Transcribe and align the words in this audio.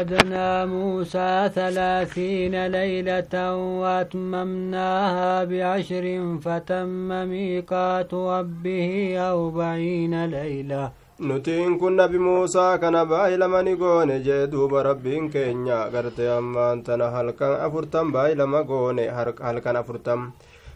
وعدنا 0.00 0.66
موسى 0.66 1.50
ثلاثين 1.54 2.54
ليلة 2.66 3.34
وأتممناها 3.80 5.44
بعشر 5.44 6.04
فتم 6.44 7.08
ميقات 7.32 8.14
ربه 8.14 8.90
أربعين 9.32 10.14
ليلة 10.24 10.90
nutiin 11.20 11.76
kun 11.78 11.92
nabi 12.00 12.18
muusaa 12.18 12.78
kana 12.78 13.04
baay'ilama 13.04 13.62
ni 13.62 13.76
goone 13.76 14.20
jee 14.26 14.46
duuba 14.52 14.82
rabbiin 14.82 15.28
keenya 15.30 15.80
garte 15.92 16.24
ammaan 16.36 16.80
tana 16.82 17.10
halkan 17.16 17.60
afurtam 17.66 18.12
baay'ilama 18.14 18.62
goone 18.70 19.04
halkan 19.44 19.76
afurtam 19.80 20.32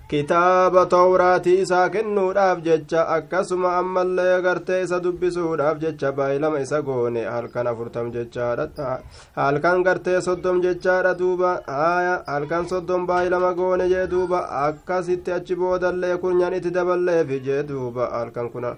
kitaaba 0.08 0.82
tawraatii 0.94 1.60
isaa 1.64 1.88
kennuudhaaf 1.92 2.58
jecha 2.66 3.02
akkasuma 3.14 3.70
ammallee 3.76 4.40
gartee 4.46 4.80
isa 4.86 4.98
dubbisuudhaaf 5.04 5.78
jecha 5.84 6.10
baay'ilama 6.18 6.60
isa 6.64 6.80
goone 6.88 7.22
halkan 7.34 7.66
afurtam 7.70 8.10
jechaadha 8.16 8.88
halkan 9.38 9.82
gartee 9.86 10.16
soddom 10.26 10.60
jechaadha 10.66 11.12
duuba 11.20 11.52
haya 11.76 12.12
halkan 12.34 12.68
soddom 12.72 13.06
baay'ilama 13.10 13.52
goone 13.60 13.86
jee 13.94 14.04
duuba 14.12 14.42
akkasitti 14.66 15.32
achi 15.38 15.56
boodallee 15.62 16.12
kunyan 16.26 16.58
itti 16.58 16.70
daballeefi 16.76 17.40
jee 17.48 17.62
duuba 17.72 18.10
halkan 18.18 18.50
kuna 18.52 18.74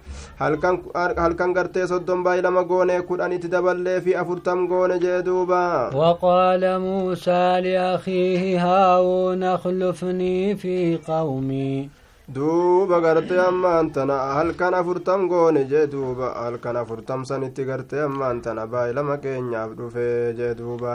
halkan 1.19 1.57
gartee 1.59 1.87
soddom 1.95 2.25
baay'ilama 2.29 2.65
goone 2.71 2.95
kudhan 3.11 3.33
itti 3.41 3.49
daballeefi 3.57 4.17
afurtam 4.23 4.65
goone 4.75 4.97
jee 5.07 5.21
duuba 5.31 5.63
وقال 5.95 6.63
موسى 6.81 7.61
لأخيه 7.67 8.43
هارون 8.65 9.43
اخلفني 9.43 10.57
في 10.57 10.99
قومي 11.07 11.26
قومي 11.26 11.90
duuba 12.36 12.98
gartee 13.06 13.40
ammaan 13.50 13.92
tana 13.96 14.18
halkan 14.38 14.74
afurtam 14.80 15.28
goone 15.32 15.64
jee 15.72 15.88
duuba 15.94 16.28
halkan 16.44 16.76
afurtam 16.82 17.26
sanitti 17.30 17.64
gartee 17.70 18.04
ammaan 18.08 18.38
tana 18.46 18.64
baay'ilama 18.74 19.16
keenyaaf 19.24 19.72
dhufe 19.80 20.08
jee 20.40 20.54
duuba 20.60 20.92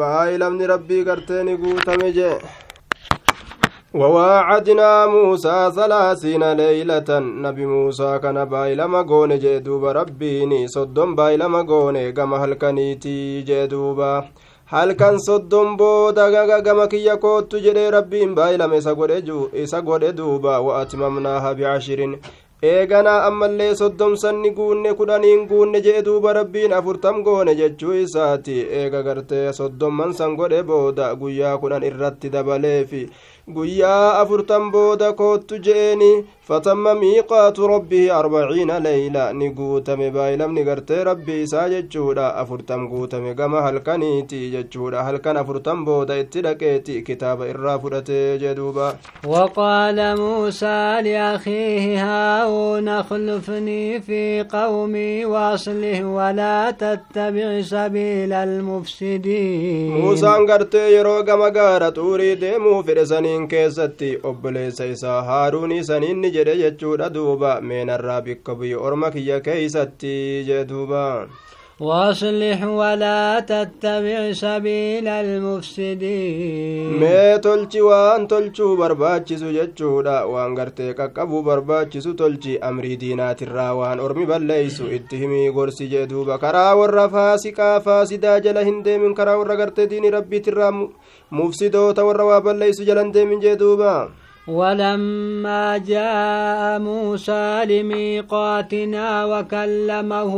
baay'ilamni 0.00 0.66
rabbii 0.72 1.04
gartee 1.08 1.42
ni 1.48 1.54
guutame 1.62 2.08
jee 2.18 2.36
وواعدنا 3.94 5.06
موسى 5.06 5.72
ثلاثين 5.76 6.52
ليلة 6.52 7.10
نبي 7.18 7.66
موسى 7.66 8.18
كان 8.22 8.44
بايلما 8.44 9.00
غوني 9.00 9.36
جدوبا 9.38 9.92
ربيني 9.92 10.68
صدم 10.68 11.14
بايلما 11.14 11.60
غوني 11.70 12.12
كما 12.12 12.36
هلكنيتي 12.44 13.42
جدوبا 13.42 14.24
halkan 14.65 15.19
soddon 15.19 15.77
booda 15.77 16.29
gaga 16.31 16.61
gama 16.61 16.87
kiyya 16.87 17.17
koottu 17.17 17.59
jedhee 17.65 17.91
rabbiin 17.91 18.35
baay'ilame 18.35 18.77
isa 19.63 19.81
godhe 19.81 20.11
duuba 20.17 20.61
wa'atmamnaaha 20.65 21.53
bicashirin 21.57 22.15
eeganaa 22.71 23.25
ammallee 23.27 23.75
soddomsanni 23.81 24.49
guunne 24.57 24.93
kudhaniin 24.99 25.47
guunne 25.49 25.81
jee 25.85 26.01
duuba 26.05 26.33
rabbiin 26.39 26.73
afurtam 26.79 27.21
goone 27.23 27.55
jechuu 27.59 27.93
isaati 28.03 28.55
eega 28.79 29.03
gartee 29.07 29.53
soddomman 29.59 30.13
san 30.19 30.35
godhe 30.39 30.63
booda 30.69 31.13
guyyaa 31.21 31.57
kudhan 31.63 31.83
irratti 31.89 32.29
dabaleefi 32.35 33.03
guyyaa 33.55 34.19
afurtan 34.21 34.71
booda 34.71 35.13
koottu 35.13 35.59
je'eeni 35.65 36.11
rabbihi 36.49 38.09
arbaciina 38.11 38.79
leyla 38.79 39.33
ni 39.33 39.49
guutame 39.49 40.11
baay'ilamni 40.11 40.63
gartee 40.65 41.03
rabbi 41.03 41.41
isaa 41.43 41.69
jechuudha 41.69 42.35
afurtam 42.35 42.89
guutame 42.89 43.33
gama 43.33 43.61
halkaniiti 43.61 44.51
jechuudha 44.51 45.03
halkan 45.03 45.37
afurtan 45.37 45.85
booda 45.85 46.17
itti 46.19 46.41
dhaqeeti 46.41 47.01
kitaaba 47.03 47.47
irraa 47.47 47.79
fudhatee 47.79 48.37
jeduuba 48.39 48.95
وقال 49.27 50.17
موسى 50.17 51.01
لأخيه 51.01 52.03
هارون 52.03 52.87
اخلفني 52.89 54.01
في 54.01 54.43
قومي 54.43 55.25
وأصلح 55.25 56.01
ولا 56.03 56.71
تتبع 56.71 57.61
سبيل 57.61 58.33
المفسدين 58.33 59.91
موسى 60.01 60.27
gaara 61.53 61.91
xuurii 61.91 62.35
deemuu 62.41 62.83
fedhe 62.83 63.05
saniin 63.05 63.47
keessatti 63.47 64.17
obboleessa 64.23 64.85
isaa 64.85 65.21
haaruunii 65.23 65.83
saniin 65.83 66.21
ni 66.21 66.32
jedhe 66.35 66.55
jechuudha 66.63 67.09
duuba 67.15 67.51
meenarraa 67.71 68.21
bikka 68.27 68.55
biyya 68.59 68.79
orma 68.89 69.11
kiyya 69.15 69.39
keeysatti 69.47 70.13
jee 70.51 70.63
duuba 70.73 71.03
واصلح 71.79 72.59
ولا 72.63 73.39
تتبع 73.39 74.31
سبيل 74.31 75.07
المفسدين 75.07 76.99
mee 77.01 77.39
tolchi 77.41 77.81
waan 77.81 78.27
tolchuu 78.27 78.77
barbaachisu 78.77 79.49
jechuudha 79.57 80.15
waan 80.33 80.55
gartee 80.55 80.93
qaqqabuu 80.99 81.41
barbaachisu 81.47 82.13
tolchi 82.21 82.53
amrii 82.69 82.97
diinaatirraa 83.01 83.73
waan 83.79 83.99
ormi 84.05 84.25
balleeysu 84.31 84.85
itti 84.97 85.17
himii 85.21 85.49
gorsi 85.57 85.87
jee 85.93 86.05
duuba 86.11 86.37
karaa 86.43 86.75
warra 86.81 87.09
faasiqaa 87.15 87.79
faasidaa 87.87 88.39
jala 88.45 88.63
hin 88.69 88.83
deemin 88.85 89.15
karaa 89.19 89.37
warra 89.41 89.55
gartee 89.61 89.87
diini 89.91 90.09
rabbiitirraa 90.17 90.71
mufsidoota 91.31 92.05
warra 92.09 92.25
waa 92.31 92.41
balleeysu 92.47 92.85
jala 92.89 93.01
hin 93.03 93.13
deemin 93.17 93.41
jee 93.47 93.55
duuba 93.63 93.93
ولما 94.48 95.78
جاء 95.78 96.78
موسى 96.80 97.64
لميقاتنا 97.68 99.24
وكلمه 99.24 100.34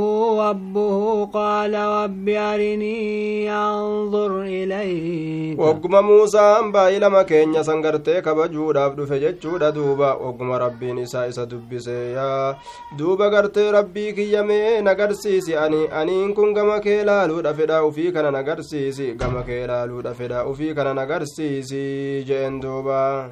ربه 0.50 1.24
قال 1.26 1.74
رب 1.74 2.28
أرني 2.28 3.52
أنظر 3.52 4.42
إليك 4.42 5.58
وقم 5.58 5.94
موسى 6.04 6.38
أنبا 6.40 6.88
إلى 6.88 7.10
مكين 7.10 7.62
سنغرتي 7.62 8.20
كبجودا 8.20 8.88
بدف 8.88 9.12
جتشودا 9.12 9.70
دوبا 9.70 10.12
وقم 10.12 10.52
ربي 10.52 10.92
نساء 10.92 11.30
سدبسي 11.30 12.12
يا 12.12 12.56
دوبا 12.98 13.26
غرتي 13.28 13.70
ربي 13.70 14.12
كيامي 14.12 14.80
نغرسيسي 14.80 15.58
أني 15.66 16.02
أني 16.02 16.32
كن 16.32 16.58
غما 16.58 16.78
كيلالو 16.78 17.40
دفدا 17.40 17.80
وفي 17.80 18.10
كان 18.10 18.32
نغرسيسي 18.32 19.16
غما 19.22 19.42
كيلالو 19.42 20.00
دفدا 20.00 20.42
وفي 20.42 20.74
كان 20.74 20.94
نغرسيسي 20.96 22.22
جين 22.22 22.60
دوبا 22.60 23.30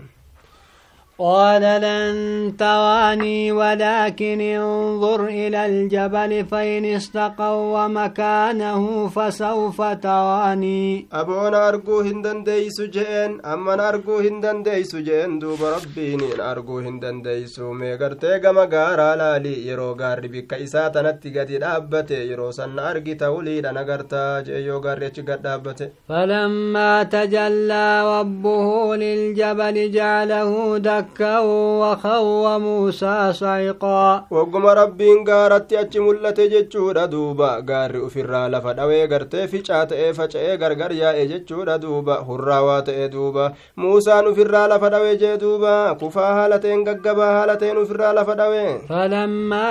قال 1.19 1.61
لن 1.61 2.57
تراني 2.57 3.51
ولكن 3.51 4.41
انظر 4.41 5.25
إلى 5.25 5.65
الجبل 5.65 6.45
فإن 6.45 6.85
استقر 6.85 7.87
مكانه 7.87 9.07
فسوف 9.07 9.81
تراني. 9.81 11.07
أبون 11.13 11.53
أرجو 11.53 11.99
هندن 12.01 12.43
ديس 12.43 12.81
جين 12.81 13.41
أما 13.45 13.89
أرجو 13.89 14.17
هندن 14.17 14.63
ديس 14.63 14.95
جين 14.95 15.39
دوب 15.39 15.59
ربيني 15.63 16.51
أرجو 16.51 16.79
هندن 16.79 17.21
ديس 17.21 17.59
ميغرتي 17.59 18.37
غما 18.37 18.69
غارا 18.73 19.15
لالي 19.15 19.67
يرو 19.67 19.93
غاري 20.01 20.27
بك 20.27 20.53
إساتا 20.53 21.01
نتيغتي 21.01 21.57
دابته 21.57 22.15
يرو 22.15 22.51
سن 22.51 22.79
أرجي 22.79 23.15
توليد 23.15 23.65
نغرتا 23.65 24.41
جيو 24.41 24.79
غاري 24.79 25.09
دابته. 25.43 25.89
فلما 26.09 27.03
تجلى 27.03 28.19
ربه 28.19 28.95
للجبل 28.95 29.91
جعله 29.91 30.77
دكا 30.77 31.03
دكا 31.12 31.38
وخو 31.80 32.58
موسى 32.58 33.32
صعقا 33.32 34.26
وقم 34.30 34.66
ربين 34.66 35.28
غارت 35.28 35.72
أتش 35.72 35.96
ملت 35.96 36.40
جتشورا 36.40 37.04
دوبا 37.06 37.50
غاري 37.70 38.06
أفرا 38.06 38.48
لفا 38.48 38.72
دوي 38.72 39.04
غرتي 39.04 39.46
فيشات 39.48 39.92
إي 39.92 40.14
فچئي 40.14 40.54
غرغر 40.60 40.92
يا 40.92 41.10
إي 41.12 41.26
جتشورا 41.26 41.76
دوبا 41.76 42.14
هراوات 42.28 42.88
إي 42.88 43.08
دوبا 43.08 43.52
موسى 43.76 44.14
نفرا 44.26 44.62
لفا 44.66 44.88
دوي 44.88 45.16
جي 45.16 45.36
دوبا 45.36 45.92
كفا 45.92 46.26
هالتين 46.38 46.88
غغبا 46.88 47.24
هالتين 47.24 47.76
أفرا 47.82 48.12
لفا 48.12 48.34
دوي 48.34 48.78
فلما 48.88 49.66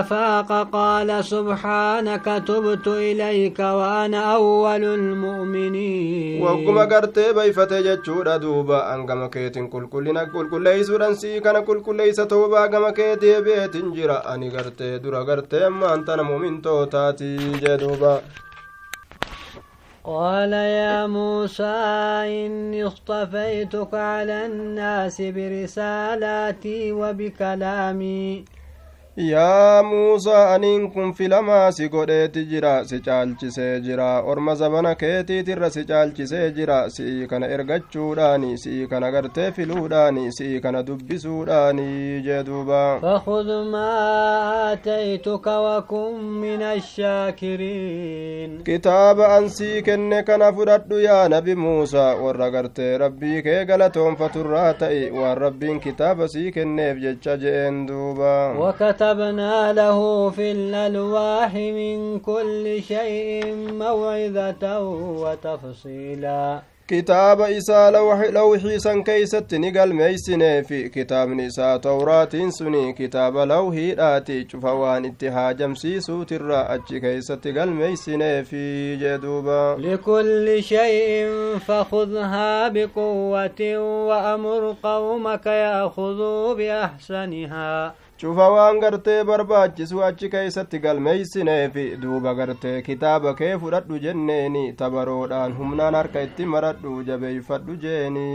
أفاق 0.00 0.50
قال 0.72 1.24
سبحانك 1.24 2.26
تبت 2.48 2.86
إليك 2.88 3.58
وأنا 3.58 4.34
أول 4.34 4.84
المؤمنين 4.84 6.42
وقم 6.42 6.78
غرتي 6.78 7.32
بيفتي 7.32 7.82
جتشورا 7.82 8.36
دوبا 8.36 8.94
أنغم 8.94 9.26
كيتين 9.26 9.66
كل 9.68 9.86
كلنا 9.86 10.24
كل 10.24 10.58
كل 10.73 10.85
qulqulleeysuudhan 10.85 11.15
sii 11.15 11.41
kana 11.41 11.61
qulqulleeysa 11.61 12.25
toobaa 12.25 12.67
gama 12.67 12.91
kee 12.93 13.15
deebi'eetin 13.21 13.93
jira 13.95 14.17
ani 14.25 14.49
gartee 14.49 15.03
dura 15.03 15.23
gartee 15.23 15.65
ammaan 15.65 16.05
tana 16.05 16.23
muumintootaati 16.23 17.37
jee 17.61 17.77
duuba 17.79 18.21
قال 20.05 20.53
يا 20.53 21.07
موسى 21.07 21.75
إني 22.45 22.87
اصطفيتك 22.87 23.93
على 23.93 24.45
الناس 24.45 25.21
برسالاتي 25.21 26.91
وبكلامي 26.91 28.45
yaa 29.17 29.83
muusaa 29.83 30.53
aniin 30.53 30.91
kun 30.91 31.13
filamaa 31.13 31.71
si 31.71 31.89
godheeti 31.89 32.45
jira 32.51 32.85
si 32.85 32.99
caalchisee 32.99 33.79
jira 33.85 34.07
orma 34.31 34.55
zabana 34.55 34.95
keetiitirra 34.95 35.69
si 35.69 35.83
caalchisee 35.85 36.51
jira 36.55 36.77
si'ii 36.95 37.27
kana 37.27 37.47
ergachuudhaani 37.57 38.57
si'ii 38.57 38.87
kana 38.93 39.11
gartee 39.11 39.51
filuudhaani 39.51 40.31
si'ii 40.37 40.59
kana 40.61 40.81
dubbisuudhaani 40.87 42.21
jee 42.25 42.43
duuba 42.47 42.99
فخذ 43.03 43.49
ما 43.71 44.73
آتيتك 44.73 45.47
وكن 45.47 46.13
من 46.41 46.61
الشاكرين 46.61 48.63
kitaaba 48.63 49.27
an 49.37 49.49
sii 49.49 49.81
kenne 49.81 50.23
kana 50.23 50.53
fudhadhu 50.53 50.99
yaa 50.99 51.29
nabi 51.29 51.55
muusaa 51.55 52.15
warra 52.15 52.49
gartee 52.51 52.97
rabbii 52.97 53.41
kee 53.43 53.65
galatoonfaturraa 53.65 54.73
ta'i 54.73 55.11
waan 55.11 55.37
rabbiin 55.37 55.79
kitaaba 55.79 56.27
sii 56.27 56.51
kenneef 56.51 56.97
jecha 56.97 57.37
je'een 57.37 57.85
duuba 57.87 58.53
وكتبنا 59.03 59.73
له 59.73 60.29
في 60.29 60.51
الألواح 60.51 61.53
من 61.55 62.19
كل 62.19 62.81
شيء 62.87 63.55
موعظة 63.55 64.79
وتفصيلا. 65.23 66.61
كتاب 66.87 67.41
إساء 67.41 67.91
لوحي 67.91 68.31
لوحي 68.31 68.79
سن 68.79 69.03
كيست 69.03 69.53
نقل 69.53 69.93
في 70.63 70.89
كتاب 70.89 71.29
نساء 71.29 71.77
توراة 71.77 72.29
سني 72.49 72.93
كتاب 72.93 73.37
لوحي 73.37 73.95
آتي 73.99 74.47
شفوان 74.49 75.05
اتهاج 75.05 75.63
مسيسو 75.63 76.23
ترى 76.23 76.55
أجي 76.55 76.99
كيست 76.99 77.47
قل 77.47 77.69
في 78.43 78.95
جدوبا. 78.95 79.75
لكل 79.79 80.63
شيء 80.63 81.27
فخذها 81.67 82.67
بقوة 82.67 83.77
وأمر 84.07 84.75
قومك 84.83 85.45
يأخذوا 85.45 86.53
بأحسنها. 86.53 87.93
Cufa 88.23 88.45
waan 88.55 88.79
gartee 88.79 89.23
barbaachisu 89.29 90.03
achi 90.07 90.29
keeysatti 90.33 90.79
galmeeysineefi 90.85 91.85
duuba 92.03 92.33
gartee 92.39 92.81
kitaaba 92.81 93.33
kee 93.39 93.57
fudhadhu 93.63 93.99
jenneeni 94.05 94.63
tabaroodhaan 94.81 95.55
humnaan 95.57 95.95
harka 95.99 96.21
itti 96.27 96.45
maradhu 96.53 96.93
jabeeyfadhu 97.09 97.75
jeeni 97.83 98.27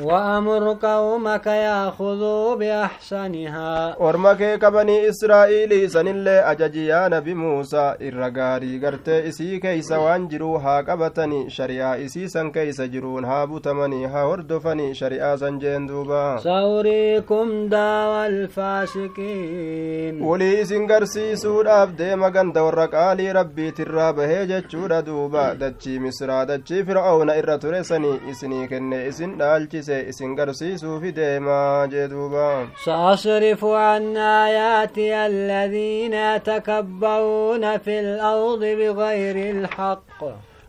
وأمر 0.00 0.76
قومك 0.82 1.46
يأخذوا 1.46 2.54
بأحسنها. 2.56 3.96
ورمك 4.00 4.58
كبني 4.58 5.08
إسرائيل 5.08 5.90
سن 5.90 6.08
الله 6.08 6.50
أججي 6.50 6.86
يا 6.86 7.08
نبي 7.08 7.34
موسى 7.34 7.94
الرقاري 8.00 8.86
قرت 8.86 9.08
إسي 9.08 9.58
كيس 9.58 9.92
وانجرو 9.92 10.56
ها 10.56 10.80
قبتني 10.80 11.50
شريعة 11.50 12.04
إسي 12.04 12.28
سن 12.28 12.50
كيس 12.50 12.80
جرون 12.80 13.24
ها 13.24 13.44
بوتمني 13.44 14.06
ها 14.06 14.24
وردفني 14.24 14.94
شريعة 14.94 15.36
سنجين 15.36 15.86
دوبا. 15.86 16.36
سأريكم 16.36 17.68
داوى 17.68 18.26
الفاسقين. 18.26 20.22
ولي 20.22 20.62
إسن 20.62 20.86
قرسي 20.86 21.36
سوداف 21.36 21.90
ديما 21.90 22.28
قند 22.28 22.58
ورقالي 22.58 23.32
ربي 23.32 23.70
ترابه 23.70 24.44
جتشورا 24.44 25.00
دوبا. 25.00 25.52
دجي 25.52 25.98
مصر 25.98 26.44
دجي 26.44 26.84
فرعون 26.84 27.30
إرى 27.30 27.58
ترسني 27.58 28.30
إسني 28.30 28.66
كن 28.68 28.92
إسن 28.92 29.36
دالجي 29.36 29.81
barsiise 29.82 30.08
isin 30.08 30.34
garsiisuufi 30.36 31.12
deemaa 31.16 31.86
jee 31.88 32.08
duuba 32.10 32.68
سأصرف 32.84 33.64
عن 33.64 34.16
آياتي 34.16 35.26
الذين 35.26 36.14
يتكبرون 36.14 37.78
في 37.78 38.00
الأرض 38.00 38.60
بغير 38.60 39.36
الحق 39.56 40.24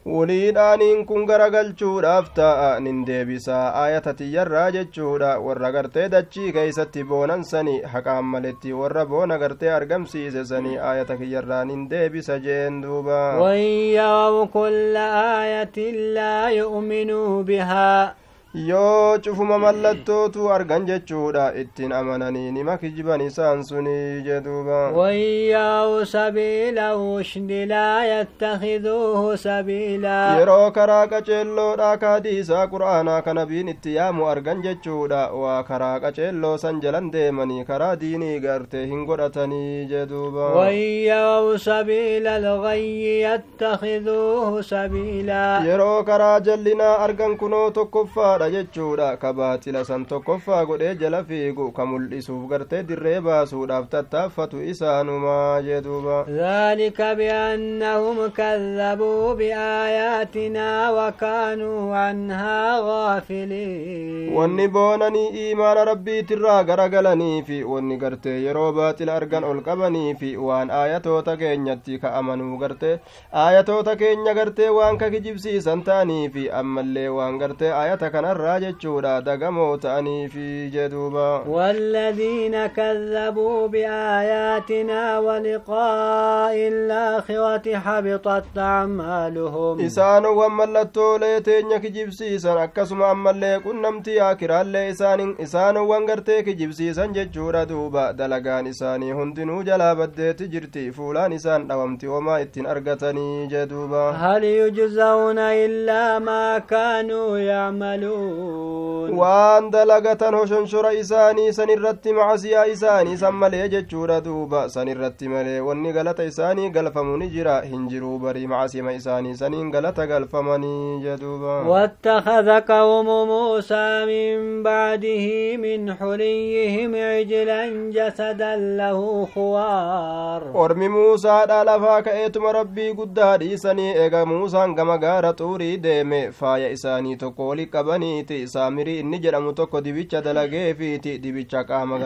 wuliidhaaniin 0.06 1.06
kun 1.06 1.26
garagalchuudhaaf 1.26 2.26
ta'a 2.36 2.80
nin 2.80 3.06
deebisaa 3.08 3.72
aayata 3.82 4.14
tiyyarraa 4.14 4.72
jechuudha 4.76 5.30
warra 5.40 5.72
gartee 5.72 6.10
dachii 6.12 6.52
keeysatti 6.58 7.04
boonansani 7.12 7.76
haqaan 7.94 8.26
maletti 8.34 8.74
warra 8.80 9.06
boona 9.06 9.38
gartee 9.44 9.72
argamsiise 9.76 10.44
sanii 10.50 10.78
aayata 10.90 11.18
kiyyarraa 11.22 11.64
nin 11.66 11.90
deebisa 11.90 12.40
jeen 12.40 12.82
duuba 12.84 13.40
وإن 13.40 14.48
كل 14.54 14.96
آية 14.98 15.92
لا 16.14 16.50
يؤمنوا 16.50 17.44
بها 17.44 18.16
yoo 18.54 19.18
cufuma 19.18 19.58
mallattootu 19.60 20.50
argan 20.56 20.86
jechuudha 20.86 21.54
ittiin 21.62 21.92
amananii 21.92 22.52
nima 22.52 22.78
kijiban 22.78 23.22
isaan 23.22 23.64
suni 23.64 24.22
jeduuba 24.28 24.92
wayyaa'u 24.98 26.06
sabiila 26.06 26.92
rushdi 26.94 27.66
laa 27.72 28.04
yattakiduuhu 28.06 29.38
sabiilaa 29.46 30.38
yeroo 30.40 30.72
karaa 30.76 31.08
qaceelloodha 31.14 31.98
kaadii 32.04 32.36
isaa 32.44 32.68
qur'aanaa 32.74 33.22
kana 33.30 33.46
biin 33.46 33.70
itti 33.74 33.96
yaamu 33.96 34.30
argan 34.34 34.62
jechuudha 34.68 35.24
waa 35.46 35.64
karaa 35.72 35.98
qaceelloo 36.06 36.54
san 36.66 36.80
jalan 36.86 37.10
deemanii 37.18 37.66
karaa 37.72 37.96
diinii 38.06 38.40
gartee 38.46 38.86
hin 38.94 39.04
godhatanii 39.10 39.86
jeduuba 39.96 40.52
wayyaa'u 40.60 41.58
sabiila 41.66 42.36
algayyi 42.36 43.18
yattakiduuhu 43.26 44.64
sabiilaa 44.72 45.66
yeroo 45.72 46.04
karaa 46.14 46.40
jallinaa 46.52 46.96
argan 47.10 47.38
kunoo 47.38 47.66
tokkoffaadha 47.82 48.42
tokkodha 48.44 48.52
jechuudha. 48.52 49.18
Ka 49.20 49.34
baaxila 49.34 49.86
san 49.86 50.06
tokkoffaa 50.06 50.66
godhee 50.66 50.96
jala 51.00 51.24
fiigu 51.24 51.72
ka 51.74 51.86
mul'isuuf 51.86 52.50
gartee 52.50 52.84
dirree 52.84 53.22
baasuudhaaf 53.22 53.90
tattaaffatu 53.90 54.62
isaanumaa 54.62 55.62
jeduuba 55.62 56.26
ذلika 56.28 57.16
biannahum 57.16 58.32
kazzabuu 58.32 59.36
biaayaatinaa 59.36 60.92
wakaanuu 60.92 61.94
anhaa 61.94 62.82
gaafiliin 62.82 64.34
wanni 64.36 64.68
boonanii 64.68 65.30
iimaana 65.44 65.86
rabbiitirraa 65.86 66.64
garagalanii 66.64 67.44
fi 67.44 67.64
wanni 67.64 67.98
gartee 67.98 68.38
yeroo 68.44 68.72
baaxila 68.74 69.16
argan 69.16 69.44
ol 69.44 69.62
qabanii 69.62 70.16
fi 70.16 70.36
waan 70.38 70.72
aayatoota 70.72 71.38
keenyatti 71.38 72.00
ka 72.00 72.14
amanuu 72.20 72.58
gartee 72.58 73.00
aayatoota 73.46 73.96
keenya 73.96 74.34
gartee 74.34 74.70
waan 74.70 74.98
ka 74.98 75.10
kijibsiisan 75.10 75.84
ta'anii 75.84 76.30
fi 76.30 76.50
ammallee 76.50 77.08
waan 77.10 77.38
gartee 77.38 77.72
aayata 77.72 78.10
kana 78.10 78.33
kanarraa 78.34 78.60
jechuudha. 78.60 79.22
Dagamoo 79.22 79.78
ta'aniifi 79.78 80.70
jeduuba 80.72 81.44
والذين 81.48 82.68
كذبوا 82.68 83.68
بآياتنا 83.68 85.20
ولقاء 85.20 86.56
الآخرة 86.68 87.78
حبطت 87.78 88.58
أعمالهم. 88.58 89.86
إسان 89.86 90.26
وملتو 90.26 91.18
ليتين 91.18 91.78
كجبسيسا 91.78 92.64
أكسما 92.64 93.12
أمالي 93.12 93.60
كنمتي 93.60 94.22
آكرالي 94.22 94.90
إسان 94.90 95.36
إسان 95.42 95.78
وانغرتي 95.78 96.42
كجبسيسا 96.42 97.06
ججورا 97.06 97.64
دوبا 97.64 98.12
دلقان 98.12 98.68
إساني 98.68 99.14
هندنو 99.14 99.62
جلا 99.62 99.94
بديت 99.94 100.44
جرتي 100.44 100.92
فولان 100.92 101.34
إسان 101.34 101.68
دومتي 101.68 102.08
وما 102.08 102.42
إتن 102.42 102.66
أرغتني 102.66 103.48
جدوبا 103.48 104.10
هل 104.10 104.44
يجزون 104.44 105.40
إلا 105.40 106.20
ما 106.20 106.60
كانوا 106.60 107.38
يعملون؟ 107.38 108.23
O 108.24 108.93
waan 109.12 109.70
dalagatan 109.72 110.36
hoshonshora 110.36 110.94
isaanii 110.94 111.54
san 111.54 111.70
irratti 111.70 112.14
macasiyaa 112.14 112.66
isaanii 112.76 113.18
san 113.18 113.36
malee 113.36 113.70
jechuudha 113.70 114.22
duuba 114.22 114.70
san 114.70 114.88
irratti 114.88 115.28
malee 115.34 115.60
wanni 115.60 115.92
galata 115.94 116.24
isaanii 116.32 116.70
galfamu 116.70 117.18
ni 117.18 117.28
jira 117.36 117.56
hin 117.62 117.88
jiruu 117.90 118.18
barii 118.20 118.48
macasima 118.48 118.94
isaanii 118.94 119.36
saniin 119.42 119.72
galata 119.72 120.08
galfamanii 120.08 121.00
jeduuba 121.04 121.54
واتخذ 121.74 122.50
قوم 122.68 123.08
موسى 123.28 124.06
من 124.06 124.64
بعده 124.64 125.58
من 125.58 125.94
حليهم 125.94 126.96
عجلا 126.96 127.62
جسدا 127.96 128.56
له 128.56 129.28
خوار 129.36 130.42
ormi 130.64 130.90
muusaadha 130.90 131.64
lafaa 131.64 132.02
ka'eetuma 132.02 132.52
rabbii 132.52 132.94
guddaa 132.94 133.38
dhiisanii 133.38 133.90
eega 134.04 134.26
muusaan 134.26 134.76
gama 134.76 134.98
gaara 134.98 135.34
xuurii 135.34 135.78
deeme 135.78 136.32
faaya 136.40 136.70
isaanii 136.70 137.16
tokko 137.16 137.48
wali 137.48 137.66
qabaniiti 137.66 138.48
saamirii 138.48 138.93
inni 139.00 139.20
jedhamu 139.20 139.54
tokko 139.54 139.82
dibicha 139.82 140.22
dalageefiiti 140.22 141.20
dibicha 141.20 141.64
qaama 141.64 141.98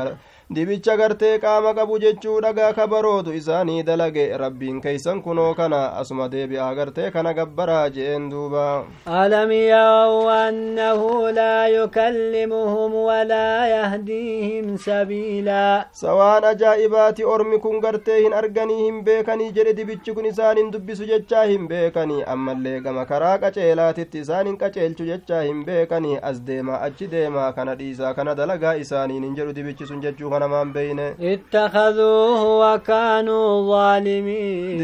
dibicha 0.50 0.96
gartee 0.98 1.40
qaama 1.44 1.74
qabu 1.78 1.98
jechuu 2.00 2.40
dhagaa 2.44 2.74
kabarootu 2.74 3.34
isaanii 3.38 3.84
dalage 3.84 4.38
rabbiin 4.42 4.78
keeysan 4.82 5.22
kunoo 5.22 5.54
kana 5.56 5.80
asuma 6.02 6.28
deebi'aa 6.36 6.70
gartee 6.78 7.10
kana 7.12 7.34
gabbaraa 7.40 7.90
je'een 7.96 8.30
duuba 8.32 8.86
ألم 9.08 9.52
يروا 9.52 10.50
أنه 10.50 11.30
لا 11.30 11.68
يكلمهم 11.68 12.94
ولا 12.96 13.68
يهديهم 13.76 14.78
سبيلا 14.78 15.86
sawaan 15.92 16.44
ajaa'ibaati 16.52 17.24
ormi 17.26 17.60
kun 17.60 17.82
gartee 17.82 18.22
hin 18.24 18.34
arganii 18.34 18.80
hin 18.86 19.04
beekanii 19.04 19.52
jedhe 19.52 19.74
dibichi 19.82 20.14
kun 20.14 20.26
isaan 20.32 20.58
hin 20.58 20.72
dubbisu 20.72 21.04
jechaa 21.12 21.44
hin 21.52 21.68
beekanii 21.68 22.24
ammallee 22.36 22.80
gama 22.88 23.06
karaa 23.12 23.36
qaceelaatitti 23.44 24.20
isaan 24.24 24.48
hin 24.52 24.58
qaceelchu 24.64 25.04
jechaa 25.12 25.42
hin 25.50 25.66
beekanii 25.68 26.18
as 26.32 26.42
deemaa 26.52 26.80
achi 26.88 27.08
deemaa 27.18 27.52
kana 27.60 27.76
dhiisaa 27.84 28.14
kana 28.14 28.36
dalagaa 28.42 28.76
isaaniin 28.86 29.24
hin 29.30 29.36
jedhu 29.42 29.54
dibichi 29.62 29.86
sun 29.94 30.02
jechuu 30.08 30.30
kanamaan 30.38 30.74
beeyne 30.78 31.08
اتخذوه 31.34 32.42
وكانوا 32.62 33.48
ظالمين 33.74 34.78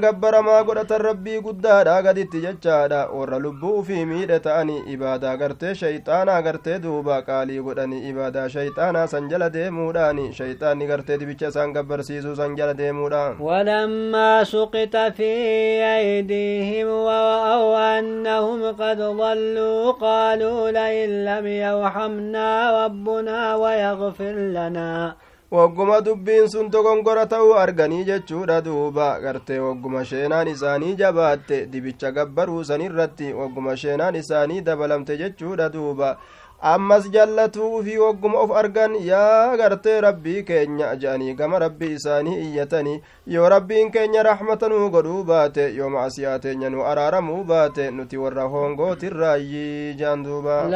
gabbaramaa 0.00 0.64
godhatan 0.64 1.00
rabbii 1.00 1.40
guddaadha 1.46 2.02
gaditti 2.02 2.40
jechaadha 2.44 3.00
warra 3.18 3.38
lubbuu 3.44 3.78
ufii 3.80 4.04
miidhe 4.12 4.38
ta'anii 4.46 4.82
ibaadaa 4.94 5.36
gartee 5.42 5.74
shayxaanaa 5.80 6.40
gartee 6.46 6.78
duuba 6.84 7.16
qaalii 7.28 7.60
godhanii 7.66 8.02
ibaadaa 8.10 8.48
shayxaanaa 8.54 9.06
san 9.12 9.28
jala 9.32 9.48
deemuudhaani 9.56 10.26
shayxaanni 10.38 10.90
gartee 10.92 11.18
dibicha 11.22 11.52
isaan 11.52 11.74
gabbarsiisuu 11.76 12.34
san 12.42 12.56
jala 12.60 12.74
deemuudhaan 12.82 13.36
ولما 13.40 14.44
سقط 14.44 14.96
في 15.16 15.32
أيديهم 15.98 16.88
ورأوا 17.08 17.98
أنهم 17.98 18.60
قد 18.82 18.98
ضلوا 19.22 19.92
قالوا 20.06 20.70
لئن 20.70 21.10
لم 21.24 21.46
يرحمنا 21.46 22.48
ربنا 22.84 23.38
ويغفر 23.62 24.34
لنا 24.58 24.79
wagguma 25.50 26.00
dubbiin 26.00 26.48
sun 26.48 26.70
dogongora 26.70 27.26
ta'uu 27.26 27.54
arganii 27.58 28.04
jechuudha 28.04 28.60
duuba 28.64 29.20
gartee 29.20 29.58
wagguma 29.58 30.04
sheenaan 30.04 30.48
isaanii 30.48 30.94
jabaatte 31.00 31.66
dibicha 31.66 32.12
gabbaruu 32.12 32.64
san 32.64 32.80
irratti 32.80 33.32
wagguma 33.32 33.76
sheenaan 33.76 34.14
isaanii 34.14 34.60
dabalamte 34.60 35.16
jechuudha 35.18 35.68
duuba 35.68 36.16
ammas 36.62 37.10
jallatuu 37.10 37.74
ufii 37.76 37.96
wogguma 37.98 38.38
of 38.40 38.50
argan 38.56 38.94
yaa 39.00 39.56
gartee 39.56 40.00
rabbii 40.00 40.42
keenya 40.42 40.96
je'anii 40.96 41.34
gama 41.34 41.58
rabbii 41.58 41.92
isaanii 41.96 42.34
iyyatanii 42.46 43.00
yoo 43.26 43.48
rabbiin 43.48 43.90
keenya 43.90 44.22
raxmata 44.22 44.68
nuu 44.68 44.90
godhuu 44.90 45.22
baate 45.24 45.64
yoo 45.74 45.88
macsiyaa 45.90 46.38
teenya 46.38 46.70
nu 46.70 46.84
araaramuu 46.90 47.44
baate 47.44 47.90
nuti 47.90 48.16
warra 48.16 48.42
hoongootirraayyii 48.52 49.94
jean 49.94 50.22
duuba 50.24 50.68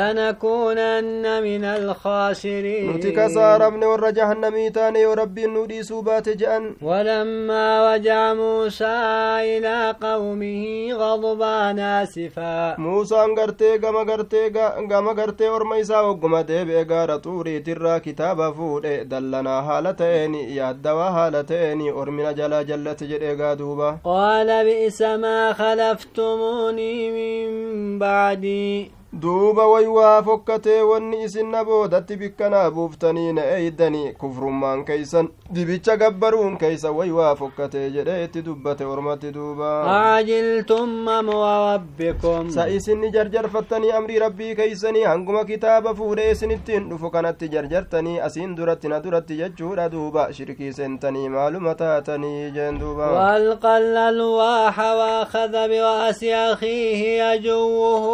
nuti 2.86 3.12
kasaaramne 3.12 3.86
warra 3.86 4.12
jahannamii 4.12 4.70
taane 4.70 5.00
yoo 5.00 5.14
rabbiin 5.14 5.50
nu 5.52 5.66
dhiisuu 5.66 6.02
baate 6.02 6.36
je'an 6.36 6.74
ولما 6.82 7.92
وجع 7.92 8.34
موسى 8.34 8.96
إلى 9.40 9.94
قومه 10.00 10.64
غضبان 10.92 11.78
آسفا 11.78 12.76
muusaan 12.78 13.34
gartee 13.34 13.78
gama 13.78 14.04
gartee 14.04 14.50
gama 14.88 15.14
gartee 15.14 15.48
orma 15.75 15.83
isaa 15.83 16.02
wogguma 16.07 16.43
deebi'e 16.47 16.85
gaara 16.87 17.16
xuuriitirraa 17.19 18.00
kitaaba 18.00 18.47
fuudhe 18.57 19.04
dallanaa 19.11 19.62
haala 19.69 19.93
ta'een 20.00 20.35
yaaddawaa 20.59 21.11
haala 21.16 21.43
ta'een 21.50 21.81
ormina 22.02 22.33
jalaa 22.40 22.62
jallate 22.71 23.07
jedhe 23.12 23.35
gaa 23.37 23.54
duuba 23.59 23.99
قال 24.04 24.49
بئس 24.64 25.02
ما 25.02 25.52
خلفتموني 25.52 27.11
من 27.11 27.99
بعدي 27.99 28.90
duuba 29.23 29.66
way 29.68 29.87
waa 29.87 30.23
fokkatee 30.23 30.80
wanni 30.83 31.23
isinna 31.25 31.64
boodatti 31.64 32.16
bikkanaa 32.16 32.71
buuftanii 32.71 33.33
na 33.33 33.42
eeydanii 33.56 34.12
kufrummaan 34.23 34.85
keeysan 34.85 35.28
dibicha 35.54 35.97
gabbaruun 35.97 36.56
keeysa 36.62 36.90
way 36.92 37.11
waa 37.18 37.35
fokkatee 37.37 37.90
jedhe 37.97 38.16
itti 38.25 38.42
dubbate 38.47 38.85
ormatti 38.85 39.30
duuba 39.37 39.71
عجلتم 39.85 41.09
أمر 41.09 41.35
ربكم 41.75 42.50
sa 42.50 42.68
isinni 42.68 43.11
jarjarfattanii 43.12 43.92
amrii 43.92 44.18
rabbii 44.18 44.54
keeysanii 44.56 45.02
hanguma 45.04 45.44
kitaaba 45.44 45.94
fuudhe 45.94 46.30
isinittiin 46.30 46.88
dhufu 46.90 47.11
kanatti 47.11 47.49
jarjartanii 47.49 48.18
asiin 48.21 48.56
duratti 48.56 48.88
na 48.88 49.00
duratti 49.00 49.37
jechuudha 49.37 49.88
duuba 49.88 50.33
shirkii 50.33 50.73
seentanii 50.73 51.28
maaluma 51.28 51.75
taatanii 51.75 52.50
jeen 52.50 52.78
duuba 52.80 53.04
وألقى 53.14 53.78
الألواح 53.78 54.78
وأخذ 54.78 55.52
برأس 55.68 56.25
أخيه 56.25 57.00
يجوه 57.25 58.04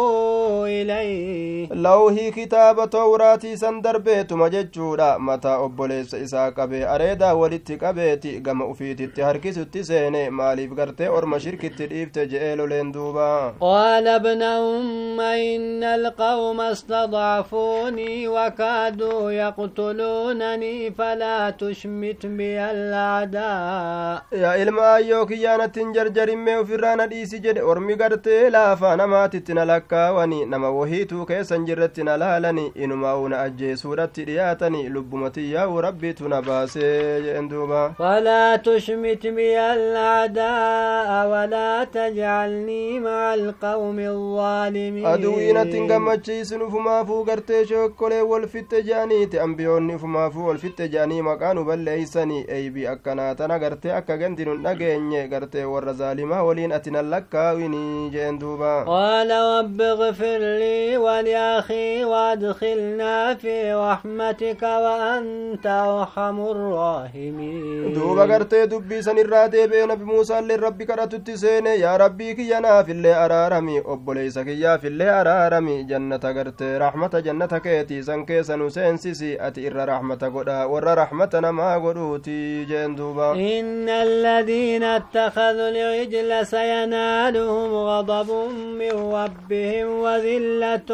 إليه 0.91 1.67
lawhii 1.83 2.31
kitaaba 2.31 2.87
towraatii 2.87 3.57
san 3.57 3.81
darbeetuma 3.81 4.49
jechuudha 4.49 5.19
mataa 5.19 5.57
obboleessa 5.57 6.17
isaa 6.17 6.51
qabee 6.51 6.85
areedaa 6.85 7.33
walitti 7.33 7.77
qabeeti 7.77 8.39
gama 8.39 8.65
ufiititti 8.65 9.21
harkisutti 9.21 9.83
seene 9.83 10.29
maaliif 10.29 10.71
gartee 10.79 11.09
orma 11.09 11.39
shirkitti 11.39 11.87
dhiifte 11.87 12.27
je'ee 12.27 12.55
loleen 12.55 12.91
duuba 12.93 13.53
قال 13.59 14.07
ابن 14.07 14.41
أم 14.41 15.19
إن 15.21 15.83
القوم 15.83 16.61
استضعفوني 16.61 18.27
وكادوا 18.27 19.31
يقتلونني 19.31 20.91
فلا 20.91 21.49
تشمت 21.49 22.25
بي 22.25 22.59
الأعداء 22.71 24.21
yaa 24.41 24.55
ilma 24.57 24.93
ayyoo 24.93 25.25
kiyyaanattin 25.25 25.93
jarjarimmee 25.93 26.57
ufirraa 26.57 26.95
na 26.95 27.07
dhiisi 27.07 27.39
jedhe 27.39 27.61
ormi 27.61 27.95
gartee 27.95 28.49
laafaa 28.49 28.95
namaatitti 28.95 29.53
na 29.53 29.65
lakkaawani 29.65 30.45
nama 30.81 30.89
wahiituu 30.89 31.25
keessan 31.25 31.65
jirratti 31.65 32.03
na 32.03 32.17
laalani 32.17 32.71
inumaa'u 32.75 33.29
na 33.29 33.41
ajjeesuudhatti 33.41 34.25
dhiyaatani 34.25 34.89
lubbumati 34.89 35.51
yaa'u 35.53 35.81
rabbiitu 35.81 36.29
na 36.29 36.41
baasee 36.41 37.21
jedhen 37.21 37.49
duuba 37.49 37.93
فلا 37.99 38.55
تشمت 38.55 39.27
بي 39.27 39.59
الأعداء 39.59 41.09
ولا 41.31 41.83
تجعلني 41.83 42.99
مع 42.99 43.33
القوم 43.33 43.99
الظالمين 43.99 45.05
aduwiinattin 45.05 45.87
gammachiisin 45.87 46.61
ufumaafuu 46.61 47.23
gartee 47.23 47.65
shokkolee 47.65 48.21
wal 48.21 48.47
fitte 48.47 48.83
je'aniiti 48.83 49.39
ambiyoonni 49.39 49.95
ufumaafuu 49.95 50.47
wal 50.47 50.57
fitte 50.57 50.87
je'anii 50.89 51.21
maqaa 51.21 51.53
nu 51.53 51.63
balleeysanii 51.65 52.45
eybi 52.57 52.87
akkanaa 52.87 53.35
tana 53.35 53.59
gartee 53.59 53.91
akka 53.99 54.17
gandi 54.17 54.45
nun 54.45 54.63
dhageenye 54.63 55.27
gartee 55.27 55.63
warra 55.73 55.93
zaalimaa 55.93 56.43
waliin 56.43 56.71
ati 56.71 56.91
nan 56.91 57.09
lakkaawinii 57.09 58.09
jeen 58.09 58.39
duuba 58.39 58.71
قال 58.85 59.31
رب 59.31 59.81
اغفر 59.81 60.39
لي 60.61 60.70
ولأخي 60.97 62.03
وادخلنا 62.05 63.35
في 63.35 63.73
رحمتك 63.73 64.63
وأنت 64.63 65.65
أرحم 65.65 66.37
الراحمين. 66.53 67.93
دوبا 67.93 68.23
قرتي 68.33 68.65
دبي 68.65 69.01
سن 69.01 69.17
الرادي 69.19 69.67
بين 69.67 69.95
بموسى 69.95 70.41
للرب 70.41 70.83
كرات 70.83 71.13
التسين 71.13 71.65
يا 71.65 71.97
ربي 71.97 72.33
كينا 72.33 72.83
في 72.83 72.91
اللي 72.91 73.13
أرارمي 73.25 73.79
أبو 73.79 74.13
ليس 74.13 74.39
كيا 74.39 74.77
في 74.77 74.87
اللي 74.87 75.09
أرارمي 75.21 75.83
جنة 75.83 76.17
قرتي 76.17 76.77
رحمة 76.77 77.13
جنة 77.25 77.53
كيتي 77.65 78.01
سن 78.01 78.25
كيسا 78.25 78.95
سيسي 78.95 79.47
أتئر 79.47 79.75
رحمة 79.89 80.21
قدا 80.35 80.63
ور 80.63 80.85
رحمة 80.97 81.29
نما 81.33 81.75
قدوتي 81.83 82.65
جين 82.69 82.95
دوبا. 82.95 83.31
إن 83.31 83.89
الذين 83.89 84.83
اتخذوا 84.83 85.69
العجل 85.69 86.45
سينالهم 86.45 87.69
غضب 87.89 88.29
من 88.79 88.95
ربهم 89.17 89.87
وذل 90.03 90.50
ذِلَّةٌ 90.51 90.91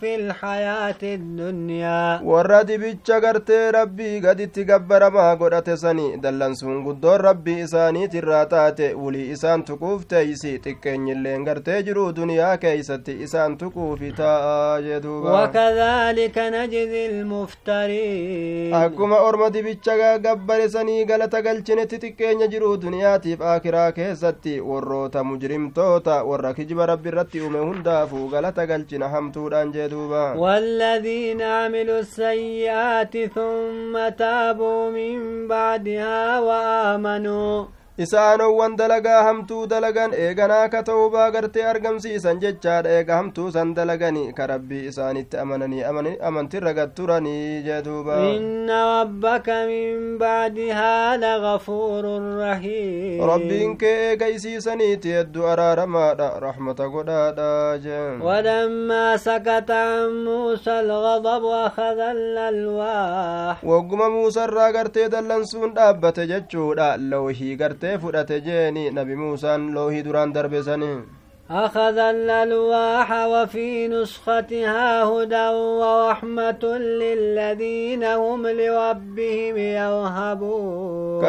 فِي 0.00 0.14
الْحَيَاةِ 0.14 1.02
الدُّنْيَا. 1.02 2.20
وَرَدِ 2.24 2.72
بِالشَّجَرِ 2.72 3.36
رَبِّي 3.74 4.20
قَدْ 4.20 4.50
تَغَبَّرَ 4.54 5.10
مَا 5.10 5.34
قُرَتَ 5.34 5.70
سَنِي. 5.70 6.16
دَلَّنْ 6.16 6.54
سُنْغُدُ 6.54 7.06
رَبِّي 7.06 7.64
إِسَانِي 7.64 8.06
تِرَاتَاتِ 8.06 8.80
وَلِي 8.80 9.32
إِسَانْ 9.32 9.64
تُكُفْتَ 9.64 10.12
إِسِي 10.14 10.58
تِكَنِ 10.58 11.04
لِنْغَرْتَ 11.22 11.70
جِرُو 11.70 12.10
دُنْيَا 12.10 12.54
كَيْسَتِ. 12.54 13.08
إِسَانْ 13.08 13.56
تُكُفِتَ 13.58 14.20
أَجَدُوبَا 14.20 15.42
وَكَذَلِكَ 15.42 16.38
نَجْزِي 16.38 17.06
الْمُفْتَرِينَ. 17.06 18.74
أَكُمَ 18.74 19.12
أُرْمَدِ 19.12 19.52
بِالشَّجَ 19.52 20.26
غَبَّرَ 20.26 20.66
سَنِي. 20.66 21.04
غَلَتَ 21.04 21.34
غَلْچِنِ 21.34 21.88
تِكَنِ 21.88 22.48
جِرُو 22.48 22.74
دُنْيَا 22.74 23.16
تِفْ 23.16 23.42
آخِرَا 23.42 23.90
كَيْسَتِ. 23.90 24.46
وَرُوتَ 24.58 25.16
مُجْرِمْ 25.16 25.70
تُوتَ 25.70 26.08
وَرَكِجْ 26.08 26.72
بَرَبِّ 26.72 27.06
رَتِّي 27.06 27.40
أُمَهُنْدَا 27.40 28.06
فُغَلَتَ 28.06 28.60
غَلْچِ 28.60 28.93
galchina 28.94 29.08
hamtuudhaan 29.08 29.72
jee 29.72 29.88
duuba 29.88 30.34
والذين 30.36 31.42
عملوا 31.42 31.98
السيئات 32.00 33.16
ثم 33.34 34.08
تابوا 34.18 34.90
من 34.90 35.48
بعدها 35.48 36.40
وآمنوا. 36.40 37.66
Isaanowwan 37.98 38.74
dalagaa 38.76 39.22
hamtuu 39.22 39.66
dalagan 39.70 40.10
eeganaa 40.18 40.68
ka 40.68 40.82
ta'ubaa 40.86 41.30
gartee 41.34 41.62
argamsiisan 41.72 42.40
jechaadha 42.44 42.90
eega 42.94 43.18
hamtuu 43.18 43.50
san 43.56 43.70
dalagani 43.76 44.32
ka 44.38 44.46
rabbii 44.50 44.80
isaanitti 44.90 45.36
amananii 45.42 45.84
amantirra 46.30 46.72
gatturanii 46.78 47.62
jeduuba 47.66 48.16
إن 48.34 48.70
ربك 48.70 49.48
من 49.48 50.18
بعدها 50.18 51.16
لغفور 51.16 52.04
رحيم 52.38 53.22
rabbiin 53.30 53.76
kee 53.78 53.94
eega 54.10 54.26
isiisaniiti 54.28 55.14
hedduu 55.18 55.46
araaramaadha 55.52 56.28
raxmata 56.46 56.88
godhaadha 56.96 57.78
jeen 57.78 58.18
ولما 58.22 59.16
سكت 59.16 59.70
عن 59.70 60.24
موسى 60.24 60.80
الغضب 60.80 61.44
أخذ 61.46 61.98
الألواح 62.16 63.62
wogguma 63.64 64.10
muusarraa 64.10 64.72
gartee 64.72 65.08
dallansuun 65.08 65.74
dhaabbate 65.78 66.26
jechuudha 66.26 66.96
loohii 66.98 67.56
gartee 67.84 67.98
fudhate 68.02 68.40
jeeni 68.46 68.90
nabi 68.98 69.14
muusaan 69.16 69.62
loohii 69.74 70.02
duraan 70.04 70.32
darbe 70.34 70.62
sanii 70.62 71.04
أخذ 71.50 71.98
الألواح 71.98 73.12
وفي 73.26 73.88
نسختها 73.88 75.04
هدى 75.04 75.48
ورحمة 75.80 76.64
للذين 76.78 78.04
هم 78.04 78.46
لربهم 78.46 79.56
يرهبون 79.56 81.24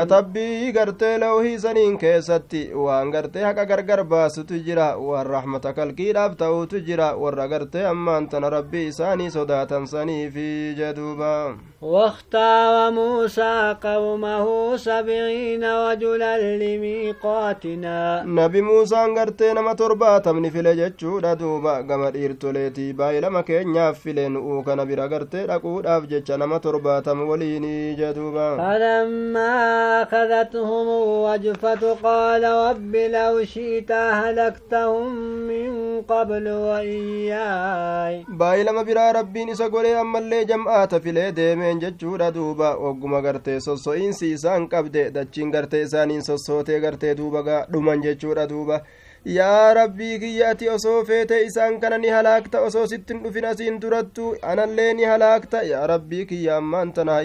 gartee 0.75 1.17
loohii 1.19 1.59
saniin 1.59 1.97
keessatti 1.97 2.71
waan 2.73 3.11
gartee 3.11 3.43
haqa 3.43 3.65
gargar 3.65 4.03
baasutu 4.05 4.55
jira 4.65 4.95
waan 4.97 5.25
rahmata 5.27 5.73
kalqiidhaaf 5.73 6.37
ta'utu 6.37 6.79
jira 6.79 7.11
warra 7.19 7.47
gartee 7.47 7.85
ammaan 7.85 8.29
tana 8.29 8.49
rabbii 8.49 8.87
isaanii 8.87 9.29
sodaatan 9.31 9.87
saniifi 9.87 10.75
jeduuba 10.79 11.31
واختار 11.81 12.91
موسى 12.91 13.75
قومه 13.83 14.77
سبعين 14.77 15.63
رجلا 15.63 16.57
لميقاتنا. 16.57 18.23
نبي 18.25 18.61
موسى 18.61 18.95
انغرتي 18.95 19.53
نما 19.53 19.73
تربات 19.73 20.27
من 20.27 20.49
في 20.49 20.61
لجتشو 20.61 21.19
دوبا 21.19 21.85
غما 21.89 22.07
ارتوليتي 22.07 22.93
باي 22.93 23.21
لما 23.21 23.41
كي 23.41 23.63
نافلين 23.63 24.35
اوكا 24.35 24.75
نبي 24.75 24.93
رغرتي 24.95 25.45
رقود 25.45 25.85
افجتش 25.85 26.31
نما 26.31 26.57
تربات 26.57 27.09
موليني 27.09 27.93
جدوبا. 27.93 28.57
فلما 28.57 30.03
اخذتهم 30.03 30.87
الوجفة 30.87 31.93
قال 32.03 32.43
رب 32.43 32.95
لو 32.95 33.43
شئت 33.43 33.91
اهلكتهم 33.91 35.15
من 35.47 36.01
قبل 36.01 36.47
وإياي. 36.47 38.25
باي 38.29 38.63
لما 38.63 38.81
برا 38.81 39.11
ربي 39.11 39.45
نسا 39.45 39.67
قولي 39.67 40.01
اما 40.01 40.19
اللي 40.19 40.45
جمعات 40.45 40.95
في 40.95 41.11
لديمين 41.11 41.74
deemeen 41.75 41.79
jechuudha 41.79 42.31
duuba 42.33 42.75
ogguma 42.77 43.21
gartee 43.21 43.59
sosso'iinsi 43.59 44.31
isaan 44.33 44.67
qabde 44.69 45.11
dachiin 45.13 45.51
gartee 45.51 45.81
isaaniin 45.83 46.21
sossootee 46.23 46.79
gartee 46.79 47.15
duuba 47.17 47.43
dhuman 47.71 48.01
jechuudha 48.01 48.47
duuba 48.49 48.81
yaa 49.25 49.73
rabbii 49.73 50.19
kiyya 50.19 50.49
ati 50.49 50.69
osoo 50.69 51.03
feete 51.05 51.41
isaan 51.45 51.79
kana 51.79 51.97
ni 51.97 52.07
halaakta 52.07 52.61
osoo 52.61 52.85
sittin 52.87 53.23
dhufin 53.23 53.45
asiin 53.45 53.79
durattu 53.79 54.35
anallee 54.41 54.93
ni 54.93 55.03
halaakta 55.03 55.63
yaa 55.63 55.87
rabbii 55.87 56.25
kiyya 56.25 56.57
ammaan 56.57 56.93
tana 56.93 57.17